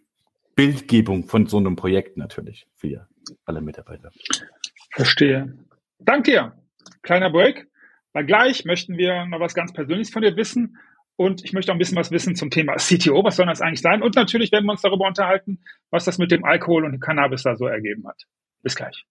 Bildgebung 0.58 1.28
von 1.28 1.46
so 1.46 1.58
einem 1.58 1.76
Projekt 1.76 2.18
natürlich 2.18 2.68
für 2.74 3.08
alle 3.46 3.62
Mitarbeiter. 3.62 4.10
Verstehe. 4.92 5.56
Danke 6.00 6.32
dir. 6.32 6.54
Kleiner 7.04 7.30
Break. 7.30 7.68
Weil 8.12 8.26
gleich 8.26 8.66
möchten 8.66 8.98
wir 8.98 9.28
noch 9.28 9.40
was 9.40 9.54
ganz 9.54 9.72
Persönliches 9.72 10.12
von 10.12 10.24
dir 10.24 10.36
wissen. 10.36 10.80
Und 11.16 11.46
ich 11.46 11.54
möchte 11.54 11.72
auch 11.72 11.76
ein 11.76 11.78
bisschen 11.78 11.98
was 11.98 12.10
wissen 12.10 12.36
zum 12.36 12.50
Thema 12.50 12.76
CTO. 12.78 13.24
Was 13.24 13.36
soll 13.36 13.46
das 13.46 13.62
eigentlich 13.62 13.82
sein? 13.82 14.02
Und 14.02 14.16
natürlich 14.16 14.52
werden 14.52 14.66
wir 14.66 14.72
uns 14.72 14.82
darüber 14.82 15.06
unterhalten, 15.06 15.60
was 15.92 16.06
das 16.06 16.18
mit 16.18 16.32
dem 16.32 16.44
Alkohol 16.44 16.86
und 16.86 16.92
dem 16.94 17.02
Cannabis 17.02 17.44
da 17.44 17.56
so 17.56 17.68
ergeben 17.68 18.08
hat. 18.08 18.24
Bis 18.64 18.76
gleich. 18.76 19.06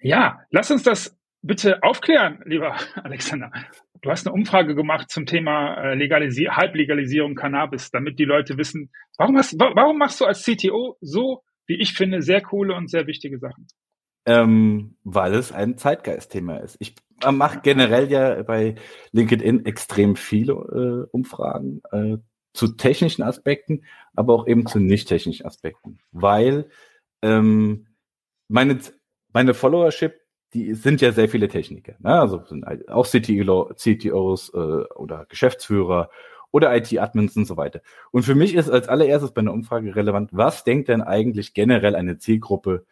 Ja, 0.00 0.40
lass 0.50 0.70
uns 0.70 0.82
das 0.84 1.14
bitte 1.44 1.82
aufklären, 1.82 2.42
lieber 2.44 2.74
Alexander. 2.96 3.52
Du 4.02 4.10
hast 4.10 4.26
eine 4.26 4.34
Umfrage 4.34 4.74
gemacht 4.74 5.10
zum 5.10 5.26
Thema 5.26 5.76
äh, 5.76 5.94
Legalisi 5.94 6.44
Halblegalisierung 6.50 7.34
Cannabis, 7.34 7.90
damit 7.90 8.18
die 8.18 8.24
Leute 8.24 8.58
wissen, 8.58 8.90
warum, 9.16 9.36
hast, 9.36 9.58
warum 9.58 9.98
machst 9.98 10.20
du 10.20 10.24
als 10.24 10.44
CTO 10.44 10.96
so, 11.00 11.42
wie 11.66 11.80
ich 11.80 11.94
finde, 11.94 12.20
sehr 12.20 12.42
coole 12.42 12.74
und 12.74 12.90
sehr 12.90 13.06
wichtige 13.06 13.38
Sachen? 13.38 13.66
Ähm, 14.26 14.96
weil 15.04 15.34
es 15.34 15.52
ein 15.52 15.76
Zeitgeistthema 15.76 16.56
ist. 16.56 16.76
Ich 16.80 16.94
mache 17.30 17.60
generell 17.62 18.10
ja 18.10 18.42
bei 18.42 18.74
LinkedIn 19.12 19.66
extrem 19.66 20.16
viele 20.16 20.52
äh, 20.52 21.08
Umfragen 21.10 21.82
äh, 21.92 22.16
zu 22.54 22.68
technischen 22.76 23.22
Aspekten, 23.22 23.84
aber 24.14 24.34
auch 24.34 24.46
eben 24.46 24.66
zu 24.66 24.80
nicht 24.80 25.08
technischen 25.08 25.46
Aspekten, 25.46 25.98
weil 26.12 26.70
ähm, 27.22 27.86
meine, 28.48 28.78
meine 29.32 29.54
Followership 29.54 30.23
die 30.54 30.74
sind 30.74 31.00
ja 31.00 31.12
sehr 31.12 31.28
viele 31.28 31.48
Techniker, 31.48 31.94
ne? 31.98 32.20
also 32.20 32.42
sind 32.44 32.64
halt 32.64 32.88
auch 32.88 33.06
CTO, 33.06 33.72
CTOs 33.74 34.54
äh, 34.54 34.56
oder 34.56 35.26
Geschäftsführer 35.28 36.10
oder 36.52 36.74
IT-Admins 36.76 37.36
und 37.36 37.46
so 37.46 37.56
weiter. 37.56 37.80
Und 38.12 38.22
für 38.22 38.36
mich 38.36 38.54
ist 38.54 38.70
als 38.70 38.88
allererstes 38.88 39.32
bei 39.32 39.40
einer 39.40 39.52
Umfrage 39.52 39.96
relevant, 39.96 40.30
was 40.32 40.62
denkt 40.62 40.88
denn 40.88 41.02
eigentlich 41.02 41.52
generell 41.52 41.96
eine 41.96 42.18
Zielgruppe 42.18 42.86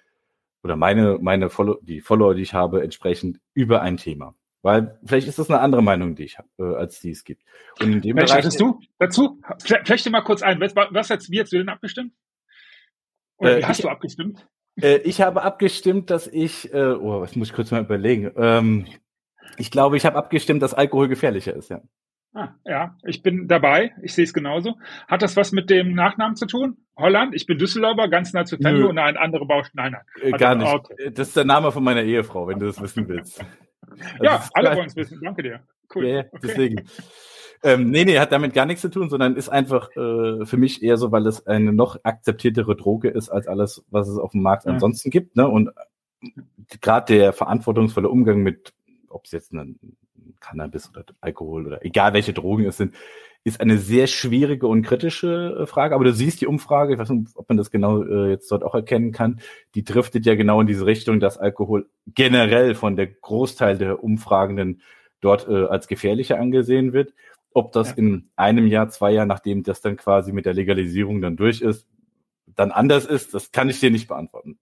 oder 0.64 0.76
meine, 0.76 1.18
meine 1.20 1.48
Follow 1.48 1.78
die 1.80 2.00
Follower, 2.00 2.34
die 2.34 2.42
ich 2.42 2.54
habe, 2.54 2.82
entsprechend 2.82 3.40
über 3.54 3.80
ein 3.80 3.96
Thema. 3.96 4.34
Weil 4.62 4.98
vielleicht 5.04 5.26
ist 5.26 5.38
das 5.38 5.50
eine 5.50 5.60
andere 5.60 5.82
Meinung, 5.82 6.14
die 6.14 6.24
ich 6.24 6.38
habe, 6.38 6.48
äh, 6.58 6.76
als 6.76 7.00
die 7.00 7.10
es 7.10 7.24
gibt. 7.24 7.42
Und 7.80 7.92
in 7.92 8.00
dem 8.00 8.16
Welche 8.16 8.34
Bereich. 8.36 8.56
du 8.56 8.80
dazu? 8.98 9.40
Vielleicht 9.58 10.10
mal 10.10 10.20
kurz 10.22 10.42
ein. 10.42 10.60
Was, 10.60 10.74
was 10.74 11.10
hast, 11.10 11.28
du 11.28 11.58
denn 11.58 11.68
abgestimmt? 11.68 12.12
Oder 13.38 13.56
äh, 13.56 13.58
wie 13.58 13.64
hast 13.64 13.78
ich, 13.78 13.82
du 13.82 13.88
abgestimmt? 13.88 14.46
Äh, 14.80 14.98
ich 14.98 15.20
habe 15.20 15.42
abgestimmt, 15.42 16.10
dass 16.10 16.26
ich, 16.26 16.72
äh, 16.72 16.92
oh, 16.92 17.20
was 17.20 17.36
muss 17.36 17.48
ich 17.48 17.54
kurz 17.54 17.70
mal 17.70 17.82
überlegen. 17.82 18.30
Ähm, 18.36 18.86
ich 19.58 19.70
glaube, 19.70 19.96
ich 19.96 20.06
habe 20.06 20.16
abgestimmt, 20.16 20.62
dass 20.62 20.74
Alkohol 20.74 21.08
gefährlicher 21.08 21.54
ist, 21.54 21.70
ja. 21.70 21.80
Ah, 22.34 22.54
ja, 22.64 22.96
ich 23.04 23.22
bin 23.22 23.46
dabei. 23.46 23.92
Ich 24.02 24.14
sehe 24.14 24.24
es 24.24 24.32
genauso. 24.32 24.78
Hat 25.06 25.20
das 25.20 25.36
was 25.36 25.52
mit 25.52 25.68
dem 25.68 25.94
Nachnamen 25.94 26.34
zu 26.34 26.46
tun? 26.46 26.78
Holland? 26.96 27.34
Ich 27.34 27.44
bin 27.44 27.58
Düsseldorfer, 27.58 28.08
ganz 28.08 28.32
nah 28.32 28.46
zu 28.46 28.58
Venlo. 28.58 28.90
Nein, 28.90 29.18
andere 29.18 29.44
Baustelle. 29.44 29.90
Nein, 29.90 29.92
nein. 30.16 30.32
Äh, 30.32 30.38
gar 30.38 30.54
nicht. 30.54 30.72
Okay. 30.72 31.10
Das 31.12 31.28
ist 31.28 31.36
der 31.36 31.44
Name 31.44 31.70
von 31.72 31.84
meiner 31.84 32.02
Ehefrau, 32.02 32.48
wenn 32.48 32.58
du 32.58 32.66
das 32.66 32.80
wissen 32.80 33.06
willst. 33.06 33.44
Also 33.90 34.24
ja, 34.24 34.42
alle 34.54 34.76
wollen 34.76 34.86
es 34.86 34.96
wissen. 34.96 35.20
Danke 35.22 35.42
dir. 35.42 35.60
Cool. 35.94 36.06
Yeah, 36.06 36.20
okay. 36.20 36.38
deswegen. 36.42 36.88
Ähm, 37.62 37.90
nee, 37.90 38.04
nee, 38.04 38.18
hat 38.18 38.32
damit 38.32 38.54
gar 38.54 38.66
nichts 38.66 38.82
zu 38.82 38.90
tun, 38.90 39.08
sondern 39.08 39.36
ist 39.36 39.48
einfach 39.48 39.90
äh, 39.90 40.44
für 40.44 40.56
mich 40.56 40.82
eher 40.82 40.96
so, 40.96 41.12
weil 41.12 41.26
es 41.26 41.46
eine 41.46 41.72
noch 41.72 41.96
akzeptiertere 42.02 42.74
Droge 42.74 43.08
ist 43.08 43.28
als 43.28 43.46
alles, 43.46 43.84
was 43.90 44.08
es 44.08 44.18
auf 44.18 44.32
dem 44.32 44.42
Markt 44.42 44.64
ja. 44.64 44.72
ansonsten 44.72 45.10
gibt. 45.10 45.36
Ne? 45.36 45.46
Und 45.46 45.70
gerade 46.80 47.14
der 47.14 47.32
verantwortungsvolle 47.32 48.08
Umgang 48.08 48.42
mit, 48.42 48.72
ob 49.08 49.26
es 49.26 49.32
jetzt 49.32 49.52
ein 49.52 49.78
Cannabis 50.40 50.90
oder 50.90 51.04
Alkohol 51.20 51.66
oder 51.66 51.84
egal 51.84 52.12
welche 52.14 52.32
Drogen 52.32 52.64
es 52.66 52.76
sind, 52.76 52.94
ist 53.44 53.60
eine 53.60 53.78
sehr 53.78 54.06
schwierige 54.06 54.68
und 54.68 54.82
kritische 54.82 55.62
äh, 55.62 55.66
Frage. 55.66 55.94
Aber 55.94 56.04
du 56.04 56.12
siehst 56.12 56.40
die 56.40 56.46
Umfrage, 56.46 56.92
ich 56.94 56.98
weiß 56.98 57.10
nicht, 57.10 57.32
ob 57.34 57.48
man 57.48 57.58
das 57.58 57.70
genau 57.70 58.02
äh, 58.02 58.30
jetzt 58.30 58.50
dort 58.52 58.62
auch 58.62 58.74
erkennen 58.74 59.12
kann, 59.12 59.40
die 59.74 59.84
driftet 59.84 60.26
ja 60.26 60.34
genau 60.34 60.60
in 60.60 60.66
diese 60.66 60.86
Richtung, 60.86 61.18
dass 61.18 61.38
Alkohol 61.38 61.88
generell 62.14 62.74
von 62.74 62.96
der 62.96 63.08
Großteil 63.08 63.78
der 63.78 64.02
Umfragenden 64.02 64.82
dort 65.20 65.48
äh, 65.48 65.64
als 65.64 65.88
gefährlicher 65.88 66.38
angesehen 66.38 66.92
wird. 66.92 67.14
Ob 67.54 67.72
das 67.72 67.90
ja. 67.90 67.96
in 67.96 68.30
einem 68.36 68.66
Jahr, 68.66 68.88
zwei 68.88 69.12
Jahren, 69.12 69.28
nachdem 69.28 69.62
das 69.62 69.80
dann 69.80 69.96
quasi 69.96 70.32
mit 70.32 70.46
der 70.46 70.54
Legalisierung 70.54 71.20
dann 71.20 71.36
durch 71.36 71.60
ist, 71.60 71.86
dann 72.46 72.70
anders 72.70 73.06
ist, 73.06 73.34
das 73.34 73.52
kann 73.52 73.68
ich 73.68 73.80
dir 73.80 73.90
nicht 73.90 74.08
beantworten. 74.08 74.58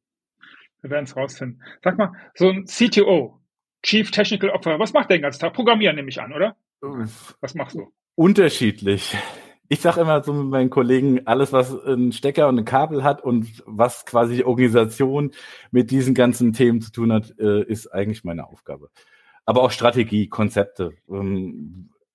Wir 0.82 0.90
werden 0.90 1.04
es 1.04 1.16
rausfinden. 1.16 1.62
Sag 1.82 1.98
mal, 1.98 2.12
so 2.34 2.48
ein 2.48 2.64
CTO, 2.64 3.40
Chief 3.82 4.10
Technical 4.10 4.50
Officer, 4.50 4.78
was 4.78 4.92
macht 4.92 5.10
der 5.10 5.18
den 5.18 5.22
ganzen 5.22 5.40
Tag? 5.40 5.52
Programmieren 5.52 5.96
nehme 5.96 6.08
ich 6.08 6.20
an, 6.20 6.32
oder? 6.32 6.56
Was 7.40 7.54
machst 7.54 7.76
du? 7.76 7.92
Unterschiedlich. 8.14 9.16
Ich 9.68 9.80
sage 9.80 10.00
immer 10.00 10.22
so 10.22 10.32
mit 10.32 10.48
meinen 10.48 10.70
Kollegen, 10.70 11.26
alles, 11.26 11.52
was 11.52 11.78
einen 11.84 12.12
Stecker 12.12 12.48
und 12.48 12.58
ein 12.58 12.64
Kabel 12.64 13.04
hat 13.04 13.22
und 13.22 13.62
was 13.66 14.04
quasi 14.04 14.36
die 14.36 14.44
Organisation 14.44 15.30
mit 15.70 15.90
diesen 15.90 16.14
ganzen 16.14 16.52
Themen 16.52 16.80
zu 16.80 16.90
tun 16.90 17.12
hat, 17.12 17.38
äh, 17.38 17.62
ist 17.62 17.86
eigentlich 17.86 18.24
meine 18.24 18.48
Aufgabe. 18.48 18.90
Aber 19.44 19.62
auch 19.62 19.70
Strategie, 19.70 20.28
Konzepte. 20.28 20.94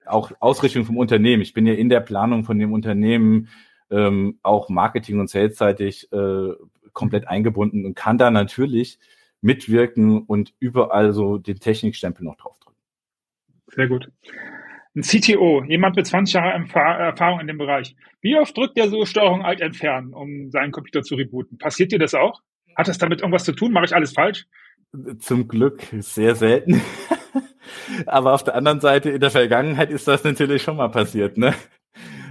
Auch 0.06 0.32
Ausrichtung 0.40 0.86
vom 0.86 0.98
Unternehmen. 0.98 1.42
Ich 1.42 1.54
bin 1.54 1.66
ja 1.66 1.74
in 1.74 1.90
der 1.90 2.00
Planung 2.00 2.44
von 2.44 2.58
dem 2.60 2.74
Unternehmen 2.74 3.50
ähm, 3.92 4.40
auch 4.44 4.70
Marketing- 4.70 5.20
und 5.20 5.30
Salesseitig 5.30 6.12
äh, 6.12 6.50
komplett 6.94 7.28
eingebunden 7.28 7.86
und 7.86 7.96
kann 7.96 8.18
da 8.18 8.32
natürlich 8.32 9.00
mitwirken 9.42 10.24
und 10.24 10.54
überall 10.60 11.14
so 11.14 11.38
den 11.38 11.60
Technikstempel 11.60 12.26
noch 12.26 12.36
draufdrücken. 12.36 12.80
Sehr 13.68 13.88
gut. 13.88 14.10
Ein 14.96 15.02
CTO, 15.02 15.64
jemand 15.66 15.98
mit 15.98 16.08
20 16.08 16.36
Jahren 16.36 16.70
Erfahrung 16.70 17.42
in 17.42 17.48
dem 17.48 17.58
Bereich. 17.58 17.96
Wie 18.22 18.38
oft 18.38 18.56
drückt 18.56 18.78
der 18.78 18.90
so 18.90 19.06
Steuerung 19.06 19.44
Alt 19.44 19.60
entfernen, 19.60 20.14
um 20.14 20.50
seinen 20.52 20.72
Computer 20.72 21.04
zu 21.04 21.16
rebooten? 21.16 21.58
Passiert 21.58 21.92
dir 21.92 22.00
das 22.00 22.14
auch? 22.14 22.42
Hat 22.76 22.88
das 22.88 22.98
damit 22.98 23.22
irgendwas 23.22 23.44
zu 23.44 23.52
tun? 23.52 23.74
Mache 23.74 23.86
ich 23.86 23.96
alles 23.96 24.14
falsch? 24.14 24.46
Zum 25.20 25.48
Glück 25.48 25.82
sehr 26.00 26.36
selten. 26.36 26.82
Aber 28.06 28.34
auf 28.34 28.44
der 28.44 28.56
anderen 28.56 28.80
Seite, 28.80 29.12
in 29.12 29.20
der 29.20 29.32
Vergangenheit 29.32 29.92
ist 29.92 30.08
das 30.08 30.24
natürlich 30.24 30.64
schon 30.64 30.78
mal 30.78 30.90
passiert, 30.90 31.38
ne? 31.38 31.54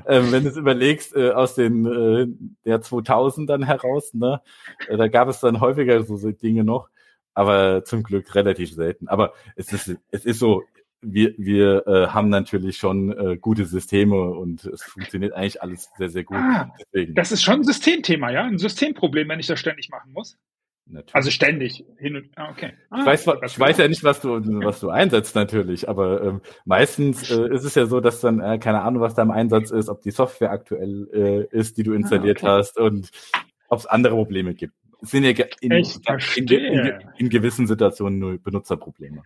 Ähm, 0.07 0.33
wenn 0.33 0.45
du 0.45 0.51
es 0.51 0.57
überlegst, 0.57 1.17
äh, 1.17 1.31
aus 1.31 1.55
den 1.55 1.87
äh, 1.87 2.27
der 2.67 2.83
2000ern 2.83 3.65
heraus, 3.65 4.13
ne, 4.13 4.43
äh, 4.89 4.97
da 4.97 5.09
gab 5.09 5.29
es 5.29 5.41
dann 5.41 5.61
häufiger 5.61 6.03
so, 6.03 6.17
so 6.17 6.31
Dinge 6.31 6.63
noch, 6.63 6.91
aber 7.33 7.85
zum 7.85 8.03
Glück 8.03 8.35
relativ 8.35 8.73
selten. 8.75 9.09
Aber 9.09 9.33
es 9.57 9.73
ist, 9.73 9.97
es 10.11 10.27
ist 10.27 10.39
so, 10.39 10.63
wir, 11.01 11.35
wir 11.39 11.87
äh, 11.87 12.07
haben 12.09 12.29
natürlich 12.29 12.77
schon 12.77 13.13
äh, 13.13 13.37
gute 13.37 13.67
Systeme 13.67 14.17
und 14.17 14.65
es 14.65 14.83
funktioniert 14.83 15.33
eigentlich 15.35 15.63
alles 15.63 15.91
sehr, 15.97 16.11
sehr 16.11 16.25
gut. 16.25 16.39
Ah. 16.39 16.73
Das 17.11 17.33
ist 17.33 17.43
schon 17.43 17.61
ein 17.61 17.65
Systemthema, 17.65 18.31
ja? 18.31 18.45
Ein 18.45 18.59
Systemproblem, 18.59 19.29
wenn 19.29 19.41
ich 19.41 19.47
das 19.47 19.61
ständig 19.61 19.91
machen 19.91 20.13
muss. 20.13 20.39
Natürlich. 20.87 21.15
Also 21.15 21.31
ständig 21.31 21.85
hin 21.99 22.17
und 22.17 22.29
ah, 22.37 22.51
okay. 22.51 22.73
Ah, 22.91 23.01
ich 23.01 23.07
weiß, 23.07 23.27
ich 23.47 23.59
weiß 23.59 23.79
ja 23.79 23.89
nicht, 23.89 24.05
was 24.05 24.21
du 24.21 24.41
was 24.65 24.81
du 24.81 24.91
einsetzt 24.91 25.35
natürlich, 25.35 25.89
aber 25.89 26.23
ähm, 26.23 26.41
meistens 26.67 27.31
äh, 27.31 27.55
ist 27.55 27.65
es 27.65 27.75
ja 27.75 27.87
so, 27.87 28.01
dass 28.01 28.21
dann 28.21 28.41
äh, 28.41 28.59
keine 28.59 28.83
Ahnung, 28.83 29.01
was 29.01 29.15
da 29.15 29.23
im 29.23 29.31
Einsatz 29.31 29.71
ist, 29.71 29.89
ob 29.89 30.03
die 30.03 30.11
Software 30.11 30.51
aktuell 30.51 31.09
äh, 31.53 31.57
ist, 31.57 31.79
die 31.79 31.85
du 31.85 31.95
installiert 31.95 32.45
ah, 32.45 32.59
okay. 32.59 32.59
hast 32.59 32.79
und 32.79 33.11
ob 33.69 33.79
es 33.79 33.87
andere 33.87 34.15
Probleme 34.15 34.55
gibt. 34.55 34.75
Es 35.01 35.11
sind 35.11 35.25
ja 35.25 35.31
in, 35.61 35.73
in, 35.73 35.85
in, 36.37 36.95
in, 37.19 37.29
gewissen 37.31 37.67
Situationen 37.67 38.19
nur 38.19 38.39
Benutzerprobleme. 38.39 39.23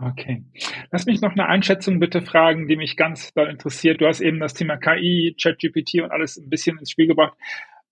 Okay. 0.00 0.44
Lass 0.90 1.06
mich 1.06 1.20
noch 1.20 1.32
eine 1.32 1.46
Einschätzung 1.46 2.00
bitte 2.00 2.22
fragen, 2.22 2.66
die 2.66 2.76
mich 2.76 2.96
ganz 2.96 3.32
doll 3.32 3.48
interessiert. 3.48 4.00
Du 4.00 4.06
hast 4.06 4.20
eben 4.20 4.40
das 4.40 4.54
Thema 4.54 4.76
KI, 4.76 5.36
ChatGPT 5.40 6.02
und 6.02 6.10
alles 6.10 6.36
ein 6.36 6.50
bisschen 6.50 6.78
ins 6.78 6.90
Spiel 6.90 7.06
gebracht. 7.06 7.34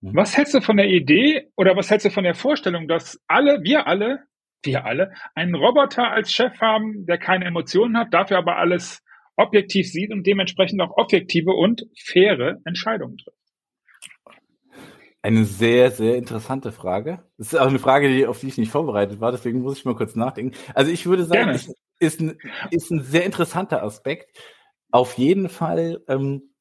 Mhm. 0.02 0.16
Was 0.16 0.36
hältst 0.36 0.54
du 0.54 0.60
von 0.60 0.76
der 0.76 0.88
Idee 0.88 1.48
oder 1.56 1.76
was 1.76 1.90
hältst 1.90 2.06
du 2.06 2.10
von 2.10 2.24
der 2.24 2.34
Vorstellung, 2.34 2.88
dass 2.88 3.20
alle, 3.28 3.62
wir 3.62 3.86
alle, 3.86 4.24
wir 4.64 4.84
alle, 4.84 5.12
einen 5.34 5.54
Roboter 5.54 6.10
als 6.10 6.32
Chef 6.32 6.60
haben, 6.60 7.06
der 7.06 7.18
keine 7.18 7.46
Emotionen 7.46 7.96
hat, 7.96 8.12
dafür 8.12 8.38
aber 8.38 8.56
alles 8.56 9.02
objektiv 9.36 9.88
sieht 9.88 10.12
und 10.12 10.26
dementsprechend 10.26 10.80
auch 10.82 10.96
objektive 10.96 11.52
und 11.52 11.86
faire 11.96 12.58
Entscheidungen 12.64 13.16
trifft? 13.16 13.38
Eine 15.24 15.44
sehr, 15.44 15.92
sehr 15.92 16.16
interessante 16.16 16.72
Frage. 16.72 17.22
Das 17.38 17.52
ist 17.52 17.58
auch 17.58 17.68
eine 17.68 17.78
Frage, 17.78 18.08
die, 18.08 18.26
auf 18.26 18.40
die 18.40 18.48
ich 18.48 18.58
nicht 18.58 18.72
vorbereitet 18.72 19.20
war, 19.20 19.30
deswegen 19.30 19.62
muss 19.62 19.78
ich 19.78 19.84
mal 19.84 19.94
kurz 19.94 20.16
nachdenken. 20.16 20.56
Also 20.74 20.90
ich 20.90 21.06
würde 21.06 21.24
sagen, 21.24 21.50
es 21.50 21.72
ist 22.00 22.20
ein, 22.20 22.38
ist 22.72 22.90
ein 22.90 23.02
sehr 23.02 23.24
interessanter 23.24 23.84
Aspekt. 23.84 24.36
Auf 24.90 25.16
jeden 25.16 25.48
Fall 25.48 26.02
ähm, 26.08 26.51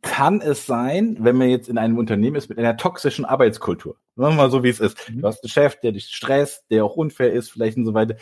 kann 0.00 0.40
es 0.40 0.66
sein, 0.66 1.16
wenn 1.20 1.36
man 1.36 1.48
jetzt 1.48 1.68
in 1.68 1.78
einem 1.78 1.98
Unternehmen 1.98 2.36
ist 2.36 2.48
mit 2.48 2.58
einer 2.58 2.76
toxischen 2.76 3.24
Arbeitskultur. 3.24 3.96
Sagen 4.16 4.34
wir 4.34 4.36
mal 4.36 4.50
so, 4.50 4.62
wie 4.62 4.68
es 4.68 4.80
ist. 4.80 5.10
Mhm. 5.10 5.20
Du 5.20 5.26
hast 5.26 5.42
einen 5.42 5.50
Chef, 5.50 5.80
der 5.80 5.92
dich 5.92 6.06
stresst, 6.06 6.64
der 6.70 6.84
auch 6.84 6.96
unfair 6.96 7.32
ist, 7.32 7.50
vielleicht 7.50 7.76
und 7.76 7.86
so 7.86 7.94
weiter. 7.94 8.16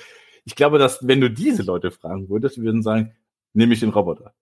Ich 0.45 0.55
glaube, 0.55 0.79
dass 0.79 1.07
wenn 1.07 1.21
du 1.21 1.31
diese 1.31 1.63
Leute 1.63 1.91
fragen 1.91 2.29
würdest, 2.29 2.59
würden 2.59 2.83
sagen, 2.83 3.13
nehme 3.53 3.75
ich 3.75 3.81
den 3.81 3.91
Roboter. 3.91 4.33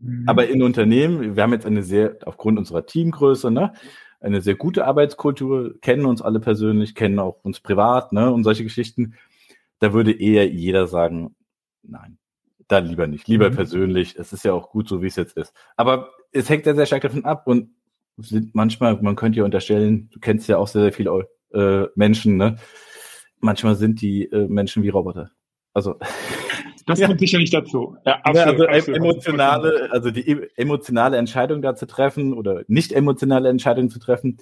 Mhm. 0.00 0.24
Aber 0.26 0.48
in 0.48 0.62
Unternehmen, 0.62 1.36
wir 1.36 1.42
haben 1.42 1.52
jetzt 1.52 1.66
eine 1.66 1.82
sehr, 1.82 2.18
aufgrund 2.24 2.58
unserer 2.58 2.86
Teamgröße, 2.86 3.50
ne, 3.50 3.72
eine 4.20 4.42
sehr 4.42 4.54
gute 4.54 4.86
Arbeitskultur, 4.86 5.80
kennen 5.80 6.04
uns 6.04 6.20
alle 6.20 6.40
persönlich, 6.40 6.94
kennen 6.94 7.18
auch 7.18 7.42
uns 7.42 7.60
privat, 7.60 8.12
ne, 8.12 8.30
und 8.30 8.44
solche 8.44 8.64
Geschichten. 8.64 9.14
Da 9.78 9.92
würde 9.94 10.12
eher 10.12 10.46
jeder 10.48 10.86
sagen, 10.86 11.34
nein, 11.82 12.18
dann 12.70 12.86
lieber 12.86 13.06
nicht, 13.06 13.26
lieber 13.28 13.50
mhm. 13.50 13.56
persönlich. 13.56 14.16
Es 14.16 14.32
ist 14.32 14.44
ja 14.44 14.52
auch 14.52 14.70
gut 14.70 14.88
so, 14.88 15.02
wie 15.02 15.06
es 15.06 15.16
jetzt 15.16 15.36
ist. 15.36 15.52
Aber 15.76 16.10
es 16.32 16.48
hängt 16.48 16.66
ja 16.66 16.74
sehr 16.74 16.86
stark 16.86 17.02
davon 17.02 17.24
ab 17.24 17.46
und 17.46 17.70
sind 18.16 18.54
manchmal, 18.54 19.00
man 19.02 19.16
könnte 19.16 19.38
ja 19.38 19.44
unterstellen, 19.44 20.08
du 20.12 20.20
kennst 20.20 20.48
ja 20.48 20.58
auch 20.58 20.68
sehr, 20.68 20.82
sehr 20.82 20.92
viele 20.92 21.28
äh, 21.52 21.86
Menschen, 21.94 22.36
ne? 22.36 22.56
Manchmal 23.40 23.74
sind 23.74 24.02
die 24.02 24.24
äh, 24.24 24.46
Menschen 24.48 24.82
wie 24.82 24.90
Roboter. 24.90 25.30
Also 25.72 25.96
das 26.86 26.98
ja. 26.98 27.06
kommt 27.06 27.20
sicher 27.20 27.38
nicht 27.38 27.54
dazu. 27.54 27.96
Ja, 28.04 28.20
absolut, 28.22 28.68
also 28.68 28.92
absolut, 28.92 28.96
emotionale, 28.98 29.88
also 29.90 30.10
die 30.10 30.28
e-, 30.28 30.48
emotionale 30.56 31.16
Entscheidung 31.16 31.62
da 31.62 31.74
zu 31.74 31.86
treffen 31.86 32.34
oder 32.34 32.64
nicht 32.68 32.92
emotionale 32.92 33.48
Entscheidung 33.48 33.88
zu 33.90 33.98
treffen, 33.98 34.38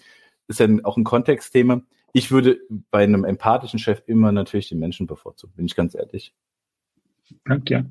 ist 0.49 0.61
ja 0.61 0.69
auch 0.83 0.97
ein 0.97 1.05
Kontextthema. 1.05 1.83
Ich 2.13 2.31
würde 2.31 2.59
bei 2.91 3.05
einem 3.05 3.25
empathischen 3.25 3.79
Chef 3.79 4.03
immer 4.07 4.33
natürlich 4.33 4.69
den 4.69 4.79
Menschen 4.81 5.07
bevorzugen, 5.07 5.55
bin 5.55 5.67
ich 5.67 5.77
ganz 5.77 5.95
ehrlich. 5.95 6.35
Danke 7.45 7.65
dir. 7.65 7.91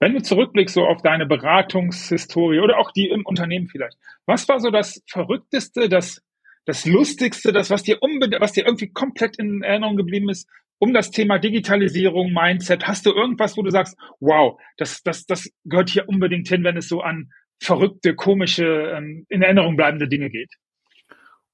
Wenn 0.00 0.14
du 0.14 0.22
zurückblickst 0.22 0.74
so 0.74 0.84
auf 0.84 1.02
deine 1.02 1.26
Beratungshistorie 1.26 2.60
oder 2.60 2.78
auch 2.78 2.92
die 2.92 3.08
im 3.08 3.26
Unternehmen 3.26 3.66
vielleicht, 3.66 3.96
was 4.26 4.48
war 4.48 4.60
so 4.60 4.70
das 4.70 5.02
Verrückteste, 5.08 5.88
das, 5.88 6.22
das 6.66 6.86
Lustigste, 6.86 7.52
das, 7.52 7.70
was 7.70 7.82
dir, 7.82 7.98
was 8.38 8.52
dir 8.52 8.64
irgendwie 8.64 8.92
komplett 8.92 9.38
in 9.38 9.62
Erinnerung 9.62 9.96
geblieben 9.96 10.28
ist, 10.28 10.48
um 10.78 10.94
das 10.94 11.10
Thema 11.10 11.38
Digitalisierung, 11.38 12.32
Mindset? 12.32 12.86
Hast 12.86 13.06
du 13.06 13.10
irgendwas, 13.10 13.56
wo 13.56 13.62
du 13.62 13.70
sagst, 13.70 13.96
wow, 14.20 14.60
das, 14.76 15.02
das, 15.02 15.26
das 15.26 15.50
gehört 15.64 15.90
hier 15.90 16.08
unbedingt 16.08 16.46
hin, 16.46 16.62
wenn 16.62 16.76
es 16.76 16.88
so 16.88 17.00
an 17.00 17.32
verrückte, 17.60 18.14
komische, 18.14 18.92
ähm, 18.96 19.26
in 19.28 19.42
Erinnerung 19.42 19.76
bleibende 19.76 20.08
Dinge 20.08 20.30
geht? 20.30 20.54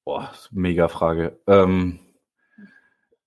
Boah, 0.05 0.35
mega 0.51 0.89
Frage. 0.89 1.39
Ähm, 1.47 1.99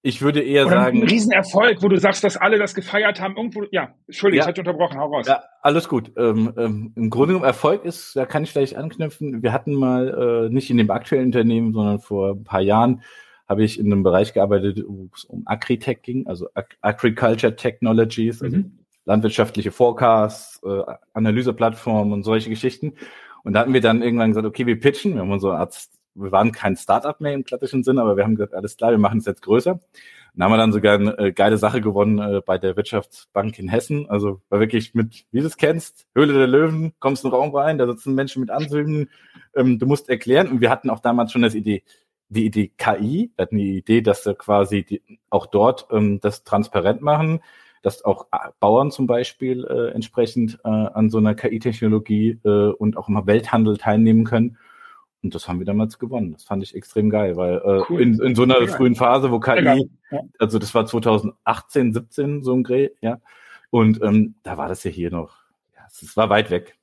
ich 0.01 0.21
würde 0.21 0.41
eher 0.41 0.67
Oder 0.67 0.75
sagen. 0.75 1.01
Ein 1.01 1.07
Riesenerfolg, 1.07 1.81
wo 1.81 1.87
du 1.87 1.99
sagst, 1.99 2.23
dass 2.23 2.37
alle 2.37 2.57
das 2.57 2.75
gefeiert 2.75 3.19
haben. 3.19 3.35
Irgendwo, 3.35 3.63
ja, 3.71 3.93
Entschuldigung, 4.07 4.37
ja, 4.37 4.43
ich 4.43 4.47
hatte 4.47 4.61
unterbrochen, 4.61 4.99
hau 4.99 5.07
raus. 5.07 5.27
Ja, 5.27 5.43
alles 5.61 5.89
gut. 5.89 6.11
Ähm, 6.17 6.53
ähm, 6.57 6.93
Im 6.95 7.09
Grunde 7.09 7.29
genommen 7.29 7.45
Erfolg 7.45 7.83
ist, 7.83 8.15
da 8.15 8.25
kann 8.25 8.43
ich 8.43 8.51
vielleicht 8.51 8.75
anknüpfen. 8.75 9.41
Wir 9.41 9.51
hatten 9.51 9.73
mal, 9.73 10.47
äh, 10.47 10.53
nicht 10.53 10.69
in 10.69 10.77
dem 10.77 10.91
aktuellen 10.91 11.27
Unternehmen, 11.27 11.73
sondern 11.73 11.99
vor 11.99 12.31
ein 12.31 12.43
paar 12.43 12.61
Jahren, 12.61 13.01
habe 13.47 13.63
ich 13.63 13.79
in 13.79 13.91
einem 13.91 14.03
Bereich 14.03 14.33
gearbeitet, 14.33 14.83
wo 14.85 15.09
es 15.15 15.23
um 15.23 15.43
Agritech 15.45 16.01
ging, 16.01 16.27
also 16.27 16.47
Ag 16.53 16.77
Agriculture 16.81 17.55
Technologies, 17.55 18.41
also 18.41 18.57
mhm. 18.57 18.79
landwirtschaftliche 19.05 19.71
Forecasts, 19.71 20.61
äh, 20.63 20.83
Analyseplattformen 21.13 22.13
und 22.13 22.23
solche 22.23 22.49
Geschichten. 22.49 22.93
Und 23.43 23.53
da 23.53 23.61
hatten 23.61 23.73
wir 23.73 23.81
dann 23.81 24.01
irgendwann 24.01 24.31
gesagt, 24.31 24.45
okay, 24.45 24.65
wir 24.65 24.79
pitchen, 24.79 25.13
wir 25.15 25.21
haben 25.21 25.39
so 25.39 25.49
eine 25.49 25.59
Art 25.59 25.87
wir 26.17 26.31
waren 26.31 26.51
kein 26.51 26.75
Startup 26.75 27.19
mehr 27.21 27.33
im 27.33 27.43
klassischen 27.43 27.83
Sinn, 27.83 27.99
aber 27.99 28.17
wir 28.17 28.23
haben 28.23 28.35
gesagt, 28.35 28.53
alles 28.53 28.77
klar, 28.77 28.91
wir 28.91 28.97
machen 28.97 29.19
es 29.19 29.25
jetzt 29.25 29.41
größer. 29.41 29.79
Und 30.37 30.43
haben 30.43 30.51
wir 30.51 30.57
dann 30.57 30.71
sogar 30.71 30.95
eine 30.95 31.17
äh, 31.17 31.31
geile 31.31 31.57
Sache 31.57 31.81
gewonnen 31.81 32.19
äh, 32.19 32.41
bei 32.45 32.57
der 32.57 32.75
Wirtschaftsbank 32.75 33.57
in 33.57 33.69
Hessen. 33.69 34.07
Also 34.09 34.41
war 34.49 34.59
wirklich 34.59 34.93
mit, 34.93 35.25
wie 35.31 35.39
du 35.39 35.47
es 35.47 35.57
kennst, 35.57 36.05
Höhle 36.13 36.33
der 36.33 36.47
Löwen, 36.47 36.93
kommst 36.99 37.23
in 37.23 37.31
den 37.31 37.35
Raum 37.35 37.55
rein, 37.55 37.77
da 37.77 37.87
sitzen 37.87 38.13
Menschen 38.13 38.41
mit 38.41 38.51
Anzügen, 38.51 39.09
ähm, 39.55 39.79
du 39.79 39.87
musst 39.87 40.09
erklären. 40.09 40.47
Und 40.49 40.61
wir 40.61 40.69
hatten 40.69 40.89
auch 40.89 40.99
damals 40.99 41.31
schon 41.31 41.41
das 41.41 41.55
Idee, 41.55 41.83
die 42.29 42.45
Idee 42.45 42.71
KI, 42.77 43.31
wir 43.35 43.43
hatten 43.43 43.57
die 43.57 43.77
Idee, 43.77 44.01
dass 44.01 44.25
wir 44.25 44.35
quasi 44.35 44.83
die, 44.83 45.01
auch 45.29 45.45
dort 45.45 45.87
ähm, 45.91 46.19
das 46.19 46.43
transparent 46.43 47.01
machen, 47.01 47.41
dass 47.81 48.03
auch 48.03 48.27
äh, 48.31 48.37
Bauern 48.59 48.91
zum 48.91 49.07
Beispiel 49.07 49.65
äh, 49.65 49.91
entsprechend 49.93 50.59
äh, 50.63 50.67
an 50.67 51.09
so 51.09 51.17
einer 51.17 51.35
KI-Technologie 51.35 52.39
äh, 52.43 52.71
und 52.71 52.97
auch 52.97 53.07
im 53.09 53.25
Welthandel 53.25 53.77
teilnehmen 53.77 54.25
können. 54.25 54.57
Und 55.23 55.33
das 55.33 55.47
haben 55.47 55.59
wir 55.59 55.65
damals 55.65 55.97
gewonnen. 55.97 56.33
Das 56.33 56.43
fand 56.43 56.63
ich 56.63 56.75
extrem 56.75 57.09
geil, 57.09 57.35
weil 57.35 57.55
äh, 57.57 57.83
cool. 57.89 58.01
in, 58.01 58.21
in 58.21 58.35
so 58.35 58.43
einer 58.43 58.61
ja. 58.61 58.67
frühen 58.67 58.95
Phase, 58.95 59.31
wo 59.31 59.39
KI, 59.39 59.89
ja. 60.11 60.19
also 60.39 60.59
das 60.59 60.73
war 60.75 60.85
2018, 60.85 61.93
17 61.93 62.43
so 62.43 62.53
ein 62.53 62.63
Dreh, 62.63 62.89
ja. 63.01 63.19
Und 63.69 64.01
ähm, 64.01 64.35
da 64.43 64.57
war 64.57 64.69
das 64.69 64.83
ja 64.83 64.91
hier 64.91 65.11
noch, 65.11 65.35
ja, 65.75 65.81
es 65.87 66.15
war 66.15 66.29
weit 66.29 66.51
weg. 66.51 66.75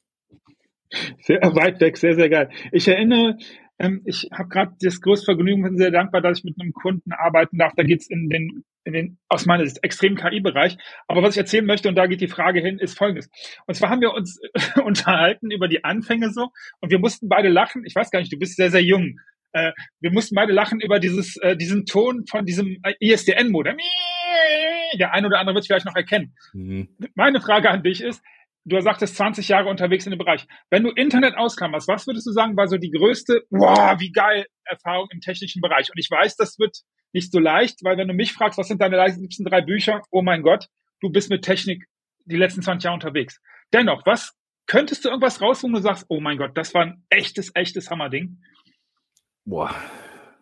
Sehr 1.20 1.40
weit 1.54 1.80
weg, 1.80 1.96
sehr, 1.96 2.14
sehr 2.14 2.28
geil. 2.28 2.50
Ich 2.70 2.86
erinnere, 2.86 3.36
ähm, 3.78 4.02
ich 4.04 4.28
habe 4.32 4.48
gerade 4.48 4.72
das 4.80 5.00
größte 5.00 5.24
Vergnügen, 5.24 5.62
bin 5.62 5.76
sehr 5.76 5.90
dankbar, 5.90 6.20
dass 6.20 6.38
ich 6.38 6.44
mit 6.44 6.60
einem 6.60 6.72
Kunden 6.72 7.12
arbeiten 7.12 7.58
darf. 7.58 7.72
Da 7.76 7.82
geht's 7.82 8.08
in 8.08 8.28
den, 8.28 8.64
in 8.84 8.92
den 8.92 9.18
aus 9.28 9.46
meiner 9.46 9.64
Sicht 9.66 9.82
extremen 9.82 10.16
KI-Bereich. 10.16 10.76
Aber 11.08 11.22
was 11.22 11.34
ich 11.34 11.38
erzählen 11.38 11.66
möchte, 11.66 11.88
und 11.88 11.96
da 11.96 12.06
geht 12.06 12.20
die 12.20 12.28
Frage 12.28 12.60
hin, 12.60 12.78
ist 12.78 12.96
folgendes. 12.96 13.30
Und 13.66 13.74
zwar 13.74 13.90
haben 13.90 14.00
wir 14.00 14.12
uns 14.12 14.40
unterhalten 14.84 15.50
über 15.50 15.68
die 15.68 15.82
Anfänge 15.84 16.30
so 16.30 16.50
und 16.80 16.90
wir 16.90 16.98
mussten 16.98 17.28
beide 17.28 17.48
lachen. 17.48 17.84
Ich 17.84 17.94
weiß 17.94 18.10
gar 18.10 18.20
nicht, 18.20 18.32
du 18.32 18.38
bist 18.38 18.56
sehr, 18.56 18.70
sehr 18.70 18.82
jung. 18.82 19.18
Äh, 19.52 19.72
wir 20.00 20.12
mussten 20.12 20.36
beide 20.36 20.52
lachen 20.52 20.80
über 20.80 21.00
dieses, 21.00 21.36
äh, 21.38 21.56
diesen 21.56 21.84
Ton 21.86 22.26
von 22.26 22.46
diesem 22.46 22.76
ISDN-Modem. 23.00 23.76
Der 24.98 25.12
eine 25.12 25.26
oder 25.26 25.40
andere 25.40 25.56
wird 25.56 25.62
es 25.62 25.66
vielleicht 25.66 25.86
noch 25.86 25.96
erkennen. 25.96 26.34
Mhm. 26.52 26.88
Meine 27.14 27.40
Frage 27.40 27.70
an 27.70 27.82
dich 27.82 28.00
ist, 28.00 28.22
du 28.64 28.80
sagtest 28.80 29.16
20 29.16 29.48
Jahre 29.48 29.68
unterwegs 29.68 30.06
in 30.06 30.10
dem 30.10 30.18
Bereich. 30.18 30.46
Wenn 30.70 30.82
du 30.82 30.90
Internet 30.90 31.36
auskammerst, 31.36 31.88
was 31.88 32.06
würdest 32.06 32.26
du 32.26 32.32
sagen, 32.32 32.56
war 32.56 32.66
so 32.66 32.78
die 32.78 32.90
größte, 32.90 33.42
wow, 33.50 33.98
wie 34.00 34.10
geil, 34.10 34.46
Erfahrung 34.64 35.08
im 35.12 35.20
technischen 35.20 35.60
Bereich? 35.60 35.90
Und 35.90 35.98
ich 35.98 36.10
weiß, 36.10 36.36
das 36.36 36.58
wird 36.58 36.78
nicht 37.12 37.30
so 37.30 37.38
leicht, 37.38 37.84
weil 37.84 37.96
wenn 37.96 38.08
du 38.08 38.14
mich 38.14 38.32
fragst, 38.32 38.58
was 38.58 38.68
sind 38.68 38.80
deine 38.80 39.04
liebsten 39.06 39.44
drei 39.44 39.60
Bücher? 39.60 40.02
Oh 40.10 40.22
mein 40.22 40.42
Gott, 40.42 40.68
du 41.00 41.10
bist 41.10 41.30
mit 41.30 41.42
Technik 41.42 41.84
die 42.24 42.36
letzten 42.36 42.62
20 42.62 42.84
Jahre 42.84 42.94
unterwegs. 42.94 43.40
Dennoch, 43.72 44.04
was 44.06 44.34
könntest 44.66 45.04
du 45.04 45.10
irgendwas 45.10 45.40
rausholen, 45.40 45.74
wo 45.74 45.78
du 45.78 45.82
sagst, 45.82 46.06
oh 46.08 46.20
mein 46.20 46.38
Gott, 46.38 46.56
das 46.56 46.74
war 46.74 46.82
ein 46.82 47.04
echtes, 47.10 47.52
echtes 47.54 47.90
Hammerding? 47.90 48.38
Boah, 49.44 49.74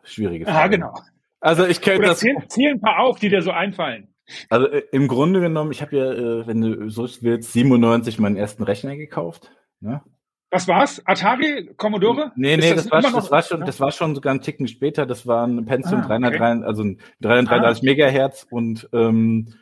schwierige 0.04 0.44
Frage. 0.44 0.58
Ja, 0.58 0.66
genau. 0.68 0.94
Also 1.40 1.66
ich 1.66 1.80
könnte 1.80 2.06
das. 2.06 2.20
Zähl, 2.20 2.36
zähl 2.46 2.70
ein 2.70 2.80
paar 2.80 3.00
auf, 3.00 3.18
die 3.18 3.28
dir 3.28 3.42
so 3.42 3.50
einfallen. 3.50 4.11
Also 4.48 4.66
äh, 4.66 4.82
im 4.92 5.08
Grunde 5.08 5.40
genommen, 5.40 5.72
ich 5.72 5.82
habe 5.82 5.96
ja, 5.96 6.12
äh, 6.12 6.46
wenn 6.46 6.60
du 6.60 6.90
so 6.90 7.08
willst, 7.20 7.52
97 7.52 8.18
meinen 8.18 8.36
ersten 8.36 8.62
Rechner 8.62 8.96
gekauft. 8.96 9.50
Ne? 9.80 10.02
Was 10.50 10.68
war's? 10.68 11.00
Atari, 11.06 11.70
Commodore? 11.76 12.32
Nee, 12.36 12.56
nee, 12.58 12.74
das, 12.74 12.84
das, 12.84 12.90
war, 12.90 13.00
das, 13.00 13.30
war, 13.30 13.42
schon, 13.42 13.60
das 13.62 13.80
war 13.80 13.90
schon 13.90 14.14
sogar 14.14 14.34
ein 14.34 14.42
Ticken 14.42 14.68
später. 14.68 15.06
Das 15.06 15.26
war 15.26 15.46
ein 15.46 15.64
Pentium 15.64 16.02
ah, 16.02 16.06
333, 16.08 16.58
okay. 16.58 16.66
also 16.66 16.84
ein 16.84 17.00
333 17.22 17.82
ah. 17.82 17.86
Megahertz 17.86 18.46
und 18.50 18.88
ähm, 18.92 19.54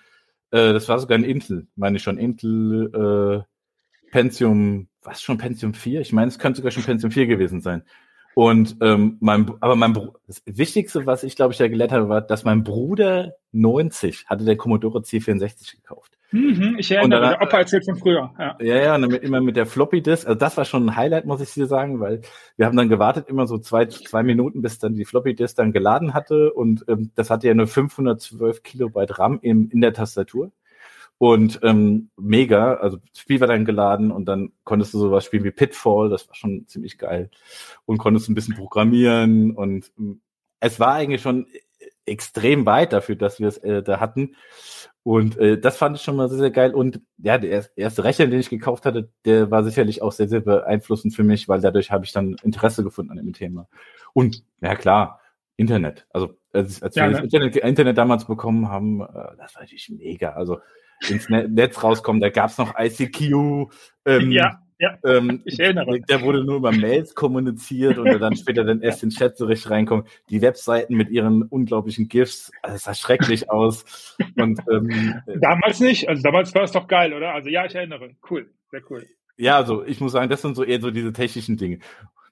äh, 0.51 0.73
das 0.73 0.89
war 0.89 0.99
sogar 0.99 1.17
ein 1.17 1.25
Intel, 1.25 1.69
meine 1.77 1.97
ich 1.97 2.03
schon. 2.03 2.19
Intel 2.19 3.47
äh, 3.47 4.11
Pentium, 4.11 4.89
was 5.03 5.23
schon 5.23 5.39
Pentium 5.39 5.75
4? 5.75 6.01
Ich 6.01 6.13
meine, 6.13 6.29
es 6.29 6.41
könnte 6.41 6.59
sogar 6.59 6.73
schon 6.73 6.83
Pentium 6.83 7.13
4 7.13 7.27
gewesen 7.27 7.61
sein. 7.61 7.85
Und 8.35 8.77
ähm, 8.81 9.17
mein, 9.21 9.53
aber 9.61 9.77
mein 9.77 9.93
das 10.27 10.43
Wichtigste, 10.47 11.07
was 11.07 11.25
ich 11.25 11.37
glaube 11.37 11.53
ich 11.53 11.59
ja 11.59 11.69
gelernt 11.69 11.93
habe, 11.93 12.09
war, 12.09 12.21
dass 12.21 12.45
mein 12.45 12.63
Bruder 12.63 13.35
90 13.53 14.27
hatte 14.27 14.45
der 14.45 14.57
Commodore 14.57 15.01
C64 15.01 15.77
gekauft. 15.77 16.17
Mhm, 16.33 16.77
ich 16.79 16.91
erinnere, 16.93 17.21
dann, 17.21 17.31
der 17.31 17.43
Opa 17.43 17.59
erzählt 17.59 17.85
von 17.85 17.97
früher. 17.97 18.33
Ja, 18.39 18.57
ja, 18.61 18.77
ja 18.77 18.95
und 18.95 19.03
dann 19.03 19.11
immer 19.15 19.41
mit 19.41 19.57
der 19.57 19.67
Floppy 19.67 20.01
Disk. 20.01 20.29
Also 20.29 20.39
das 20.39 20.57
war 20.57 20.65
schon 20.65 20.87
ein 20.87 20.97
Highlight, 20.97 21.27
muss 21.27 21.41
ich 21.41 21.53
dir 21.53 21.67
sagen, 21.67 21.99
weil 21.99 22.21
wir 22.57 22.67
haben 22.67 22.77
dann 22.77 22.89
gewartet 22.89 23.29
immer 23.29 23.49
so 23.49 23.59
zwei, 23.59 23.87
zwei 23.87 24.23
Minuten, 24.23 24.63
bis 24.63 24.79
dann 24.79 24.95
die 24.95 25.05
Floppy 25.05 25.35
Disk 25.35 25.57
dann 25.57 25.73
geladen 25.73 26.15
hatte 26.15 26.53
und 26.53 26.85
ähm, 26.89 27.11
das 27.17 27.31
hatte 27.31 27.49
ja 27.49 27.55
nur 27.55 27.67
512 27.67 28.63
Kilobyte 28.63 29.19
RAM 29.19 29.41
in, 29.43 29.71
in 29.71 29.81
der 29.81 29.93
Tastatur. 29.93 30.53
Und 31.23 31.61
ähm, 31.63 32.09
mega, 32.17 32.77
also 32.77 32.97
das 32.97 33.21
Spiel 33.21 33.41
war 33.41 33.47
dann 33.47 33.67
geladen 33.67 34.11
und 34.11 34.25
dann 34.25 34.53
konntest 34.65 34.95
du 34.95 34.99
sowas 34.99 35.23
spielen 35.23 35.45
wie 35.45 35.51
Pitfall, 35.51 36.09
das 36.09 36.27
war 36.27 36.35
schon 36.35 36.67
ziemlich 36.67 36.97
geil. 36.97 37.31
Und 37.85 37.99
konntest 37.99 38.31
ein 38.31 38.35
bisschen 38.35 38.57
programmieren 38.57 39.51
und 39.51 39.93
ähm, 39.99 40.23
es 40.61 40.81
war 40.81 40.95
eigentlich 40.95 41.21
schon 41.21 41.47
extrem 42.07 42.65
weit 42.65 42.95
dafür, 42.95 43.17
dass 43.17 43.39
wir 43.39 43.49
es 43.49 43.59
äh, 43.59 43.83
da 43.83 44.01
hatten. 44.01 44.35
Und 45.03 45.37
äh, 45.37 45.61
das 45.61 45.77
fand 45.77 45.99
ich 45.99 46.03
schon 46.03 46.17
mal 46.17 46.31
sehr, 46.31 46.39
sehr 46.39 46.51
geil. 46.51 46.75
Und 46.75 47.03
ja, 47.19 47.37
der 47.37 47.67
erste 47.77 48.03
Rechner, 48.03 48.27
den 48.27 48.41
ich 48.41 48.49
gekauft 48.49 48.87
hatte, 48.87 49.11
der 49.27 49.51
war 49.51 49.63
sicherlich 49.63 50.01
auch 50.01 50.13
sehr, 50.13 50.29
sehr 50.31 50.41
beeinflussend 50.41 51.15
für 51.15 51.23
mich, 51.23 51.51
weil 51.51 51.61
dadurch 51.61 51.91
habe 51.91 52.07
ich 52.07 52.13
dann 52.13 52.37
Interesse 52.43 52.83
gefunden 52.83 53.11
an 53.11 53.19
dem 53.19 53.35
Thema. 53.35 53.69
Und 54.15 54.43
ja 54.63 54.75
klar, 54.75 55.21
Internet. 55.59 56.07
Also 56.15 56.40
als, 56.53 56.83
als 56.83 56.95
ja, 56.95 57.05
wir 57.05 57.09
ne? 57.09 57.15
das 57.15 57.25
Internet, 57.25 57.57
Internet 57.57 57.99
damals 57.99 58.27
bekommen 58.27 58.69
haben, 58.69 59.01
äh, 59.01 59.07
das 59.39 59.55
war 59.55 59.63
natürlich 59.63 59.91
mega. 59.91 60.31
Also 60.31 60.61
ins 61.09 61.29
Netz 61.29 61.83
rauskommen, 61.83 62.21
da 62.21 62.29
gab's 62.29 62.59
noch 62.59 62.75
ICQ. 62.79 63.71
Ähm, 64.05 64.33
ja. 64.33 64.61
Ja, 64.81 64.97
ähm, 65.05 65.43
ich 65.45 65.61
erinnere. 65.61 66.01
Der 66.01 66.23
wurde 66.23 66.43
nur 66.43 66.57
über 66.57 66.73
Mails 66.73 67.15
kommuniziert 67.15 67.99
und 67.99 68.07
dann 68.19 68.35
später 68.35 68.65
dann 68.65 68.81
erst 68.83 69.03
in 69.03 69.11
Chat 69.11 69.37
so 69.37 69.45
richtig 69.45 69.71
reinkommen. 69.71 70.07
Die 70.31 70.41
Webseiten 70.41 70.97
mit 70.97 71.11
ihren 71.11 71.43
unglaublichen 71.43 72.09
GIFs, 72.09 72.51
also 72.63 72.77
es 72.77 72.85
sah 72.85 72.95
schrecklich 72.95 73.51
aus. 73.51 74.17
Und, 74.37 74.59
ähm, 74.73 75.21
damals 75.41 75.81
nicht, 75.81 76.09
also 76.09 76.23
damals 76.23 76.55
war 76.55 76.63
es 76.63 76.73
doch 76.73 76.89
geil, 76.89 77.13
oder? 77.13 77.35
Also 77.35 77.51
ja, 77.51 77.67
ich 77.67 77.75
erinnere. 77.75 78.17
Cool, 78.29 78.51
sehr 78.71 78.81
cool. 78.89 79.07
Ja, 79.37 79.57
also 79.57 79.85
ich 79.85 80.01
muss 80.01 80.13
sagen, 80.13 80.31
das 80.31 80.41
sind 80.41 80.57
so 80.57 80.65
eher 80.65 80.81
so 80.81 80.91
diese 80.91 81.13
technischen 81.13 81.59
Dinge. 81.59 81.79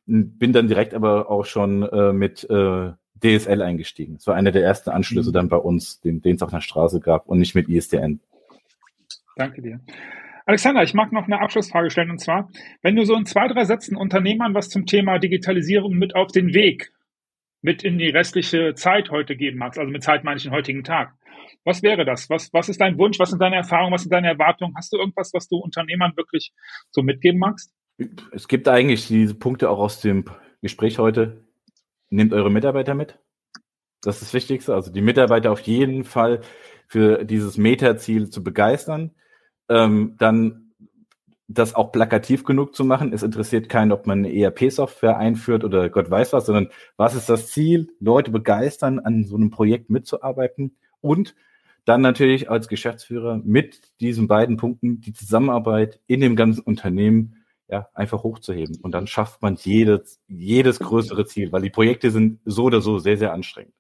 Bin 0.09 0.53
dann 0.55 0.68
direkt 0.68 0.94
aber 0.94 1.31
auch 1.31 1.44
schon 1.44 1.83
äh, 1.83 2.12
mit 2.14 2.49
äh, 2.49 2.92
DSL 3.23 3.61
eingestiegen. 3.62 4.14
Das 4.14 4.27
war 4.27 4.35
einer 4.35 4.53
der 4.53 4.62
ersten 4.62 4.90
Anschlüsse 4.90 5.31
mhm. 5.31 5.35
dann 5.35 5.49
bei 5.49 5.57
uns, 5.57 6.01
den 6.01 6.23
es 6.25 6.42
auf 6.42 6.51
der 6.51 6.62
Straße 6.62 7.01
gab 7.01 7.29
und 7.29 7.38
nicht 7.38 7.55
mit 7.55 7.68
ISDN. 7.68 8.21
Danke 9.37 9.62
dir. 9.62 9.81
Alexander, 10.47 10.83
ich 10.83 10.94
mag 10.94 11.12
noch 11.12 11.27
eine 11.27 11.40
Abschlussfrage 11.42 11.90
stellen 11.90 12.11
und 12.11 12.21
zwar, 12.21 12.49
wenn 12.81 12.97
du 12.97 13.05
so 13.05 13.14
in 13.14 13.27
zwei, 13.27 13.49
drei 13.49 13.64
Sätzen 13.64 13.97
Unternehmern 13.97 14.55
was 14.55 14.71
zum 14.71 14.87
Thema 14.87 15.18
Digitalisierung 15.18 15.92
mit 15.92 16.16
auf 16.16 16.33
den 16.33 16.55
Weg, 16.55 16.90
mit 17.61 17.85
in 17.85 17.99
die 17.99 18.09
restliche 18.09 18.73
Zeit 18.75 19.11
heute 19.11 19.37
geben 19.37 19.59
magst, 19.59 19.79
also 19.79 19.92
mit 19.92 20.03
Zeit 20.03 20.25
meine 20.25 20.38
ich 20.38 20.44
den 20.44 20.53
heutigen 20.53 20.85
Tag. 20.85 21.12
Was 21.64 21.83
wäre 21.83 22.07
das? 22.07 22.31
Was, 22.31 22.51
was 22.55 22.71
ist 22.71 22.81
dein 22.81 22.97
Wunsch? 22.97 23.18
Was 23.18 23.29
sind 23.29 23.42
deine 23.42 23.57
Erfahrungen? 23.57 23.92
Was 23.92 24.03
sind 24.03 24.12
deine 24.12 24.29
Erwartungen? 24.29 24.75
Hast 24.75 24.90
du 24.92 24.97
irgendwas, 24.97 25.33
was 25.35 25.49
du 25.49 25.57
Unternehmern 25.57 26.16
wirklich 26.16 26.53
so 26.90 27.03
mitgeben 27.03 27.38
magst? 27.38 27.75
Es 28.33 28.49
gibt 28.49 28.69
eigentlich 28.69 29.09
diese 29.09 29.35
Punkte 29.35 29.71
auch 29.71 29.79
aus 29.79 30.01
dem 30.01 30.25
Gespräch 30.63 30.99
heute. 30.99 31.45
Nehmt 32.11 32.33
eure 32.33 32.51
Mitarbeiter 32.51 32.95
mit. 32.95 33.19
Das 34.03 34.17
ist 34.17 34.23
das 34.23 34.35
Wichtigste. 34.35 34.75
Also 34.75 34.93
die 34.93 35.03
Mitarbeiter 35.03 35.53
auf 35.53 35.61
jeden 35.61 36.05
Fall 36.05 36.41
für 36.87 37.25
dieses 37.25 37.59
Meta-Ziel 37.59 38.31
zu 38.31 38.43
begeistern 38.43 39.13
ähm, 39.69 40.17
dann 40.19 40.73
das 41.47 41.75
auch 41.75 41.93
plakativ 41.93 42.45
genug 42.45 42.75
zu 42.75 42.85
machen. 42.85 43.13
Es 43.13 43.23
interessiert 43.23 43.69
keinen, 43.71 43.93
ob 43.93 44.07
man 44.07 44.19
eine 44.19 44.35
ERP-Software 44.35 45.17
einführt 45.17 45.65
oder 45.65 45.89
Gott 45.89 46.11
weiß 46.11 46.35
was, 46.35 46.47
sondern 46.47 46.69
was 46.97 47.15
ist 47.15 47.29
das 47.29 47.49
Ziel? 47.49 47.89
Leute 48.01 48.31
begeistern, 48.31 48.99
an 48.99 49.25
so 49.25 49.37
einem 49.37 49.51
Projekt 49.51 49.89
mitzuarbeiten 49.89 50.77
und 51.01 51.35
dann 51.87 52.03
natürlich 52.03 52.51
als 52.51 52.69
Geschäftsführer 52.69 53.41
mit 53.43 53.99
diesen 54.01 54.29
beiden 54.29 54.59
Punkten 54.59 55.01
die 55.01 55.15
Zusammenarbeit 55.15 56.01
in 56.07 56.21
dem 56.21 56.37
ganzen 56.37 56.61
Unternehmen 56.61 57.37
ja, 57.69 57.89
einfach 57.95 58.23
hochzuheben. 58.23 58.79
Und 58.83 58.93
dann 58.93 59.07
schafft 59.07 59.43
man 59.43 59.57
jedes, 59.57 60.21
jedes 60.27 60.79
größere 60.81 61.27
Ziel, 61.27 61.53
weil 61.53 61.63
die 61.63 61.71
Projekte 61.71 62.11
sind 62.11 62.41
so 62.45 62.65
oder 62.65 62.81
so 62.81 62.99
sehr, 62.99 63.17
sehr 63.17 63.33
anstrengend. 63.33 63.75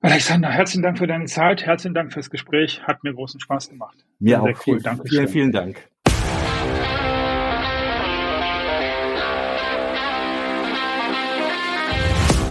Alexander, 0.00 0.50
herzlichen 0.50 0.82
Dank 0.82 0.98
für 0.98 1.06
deine 1.06 1.26
Zeit, 1.26 1.64
herzlichen 1.64 1.94
Dank 1.94 2.12
fürs 2.12 2.28
Gespräch, 2.28 2.82
hat 2.82 3.04
mir 3.04 3.14
großen 3.14 3.38
Spaß 3.38 3.70
gemacht. 3.70 4.04
Mir 4.18 4.30
Sehr 4.30 4.42
auch. 4.42 4.66
Cool. 4.66 4.82
Danke 4.82 5.08
vielen, 5.08 5.28
vielen 5.28 5.52
Dank. 5.52 5.88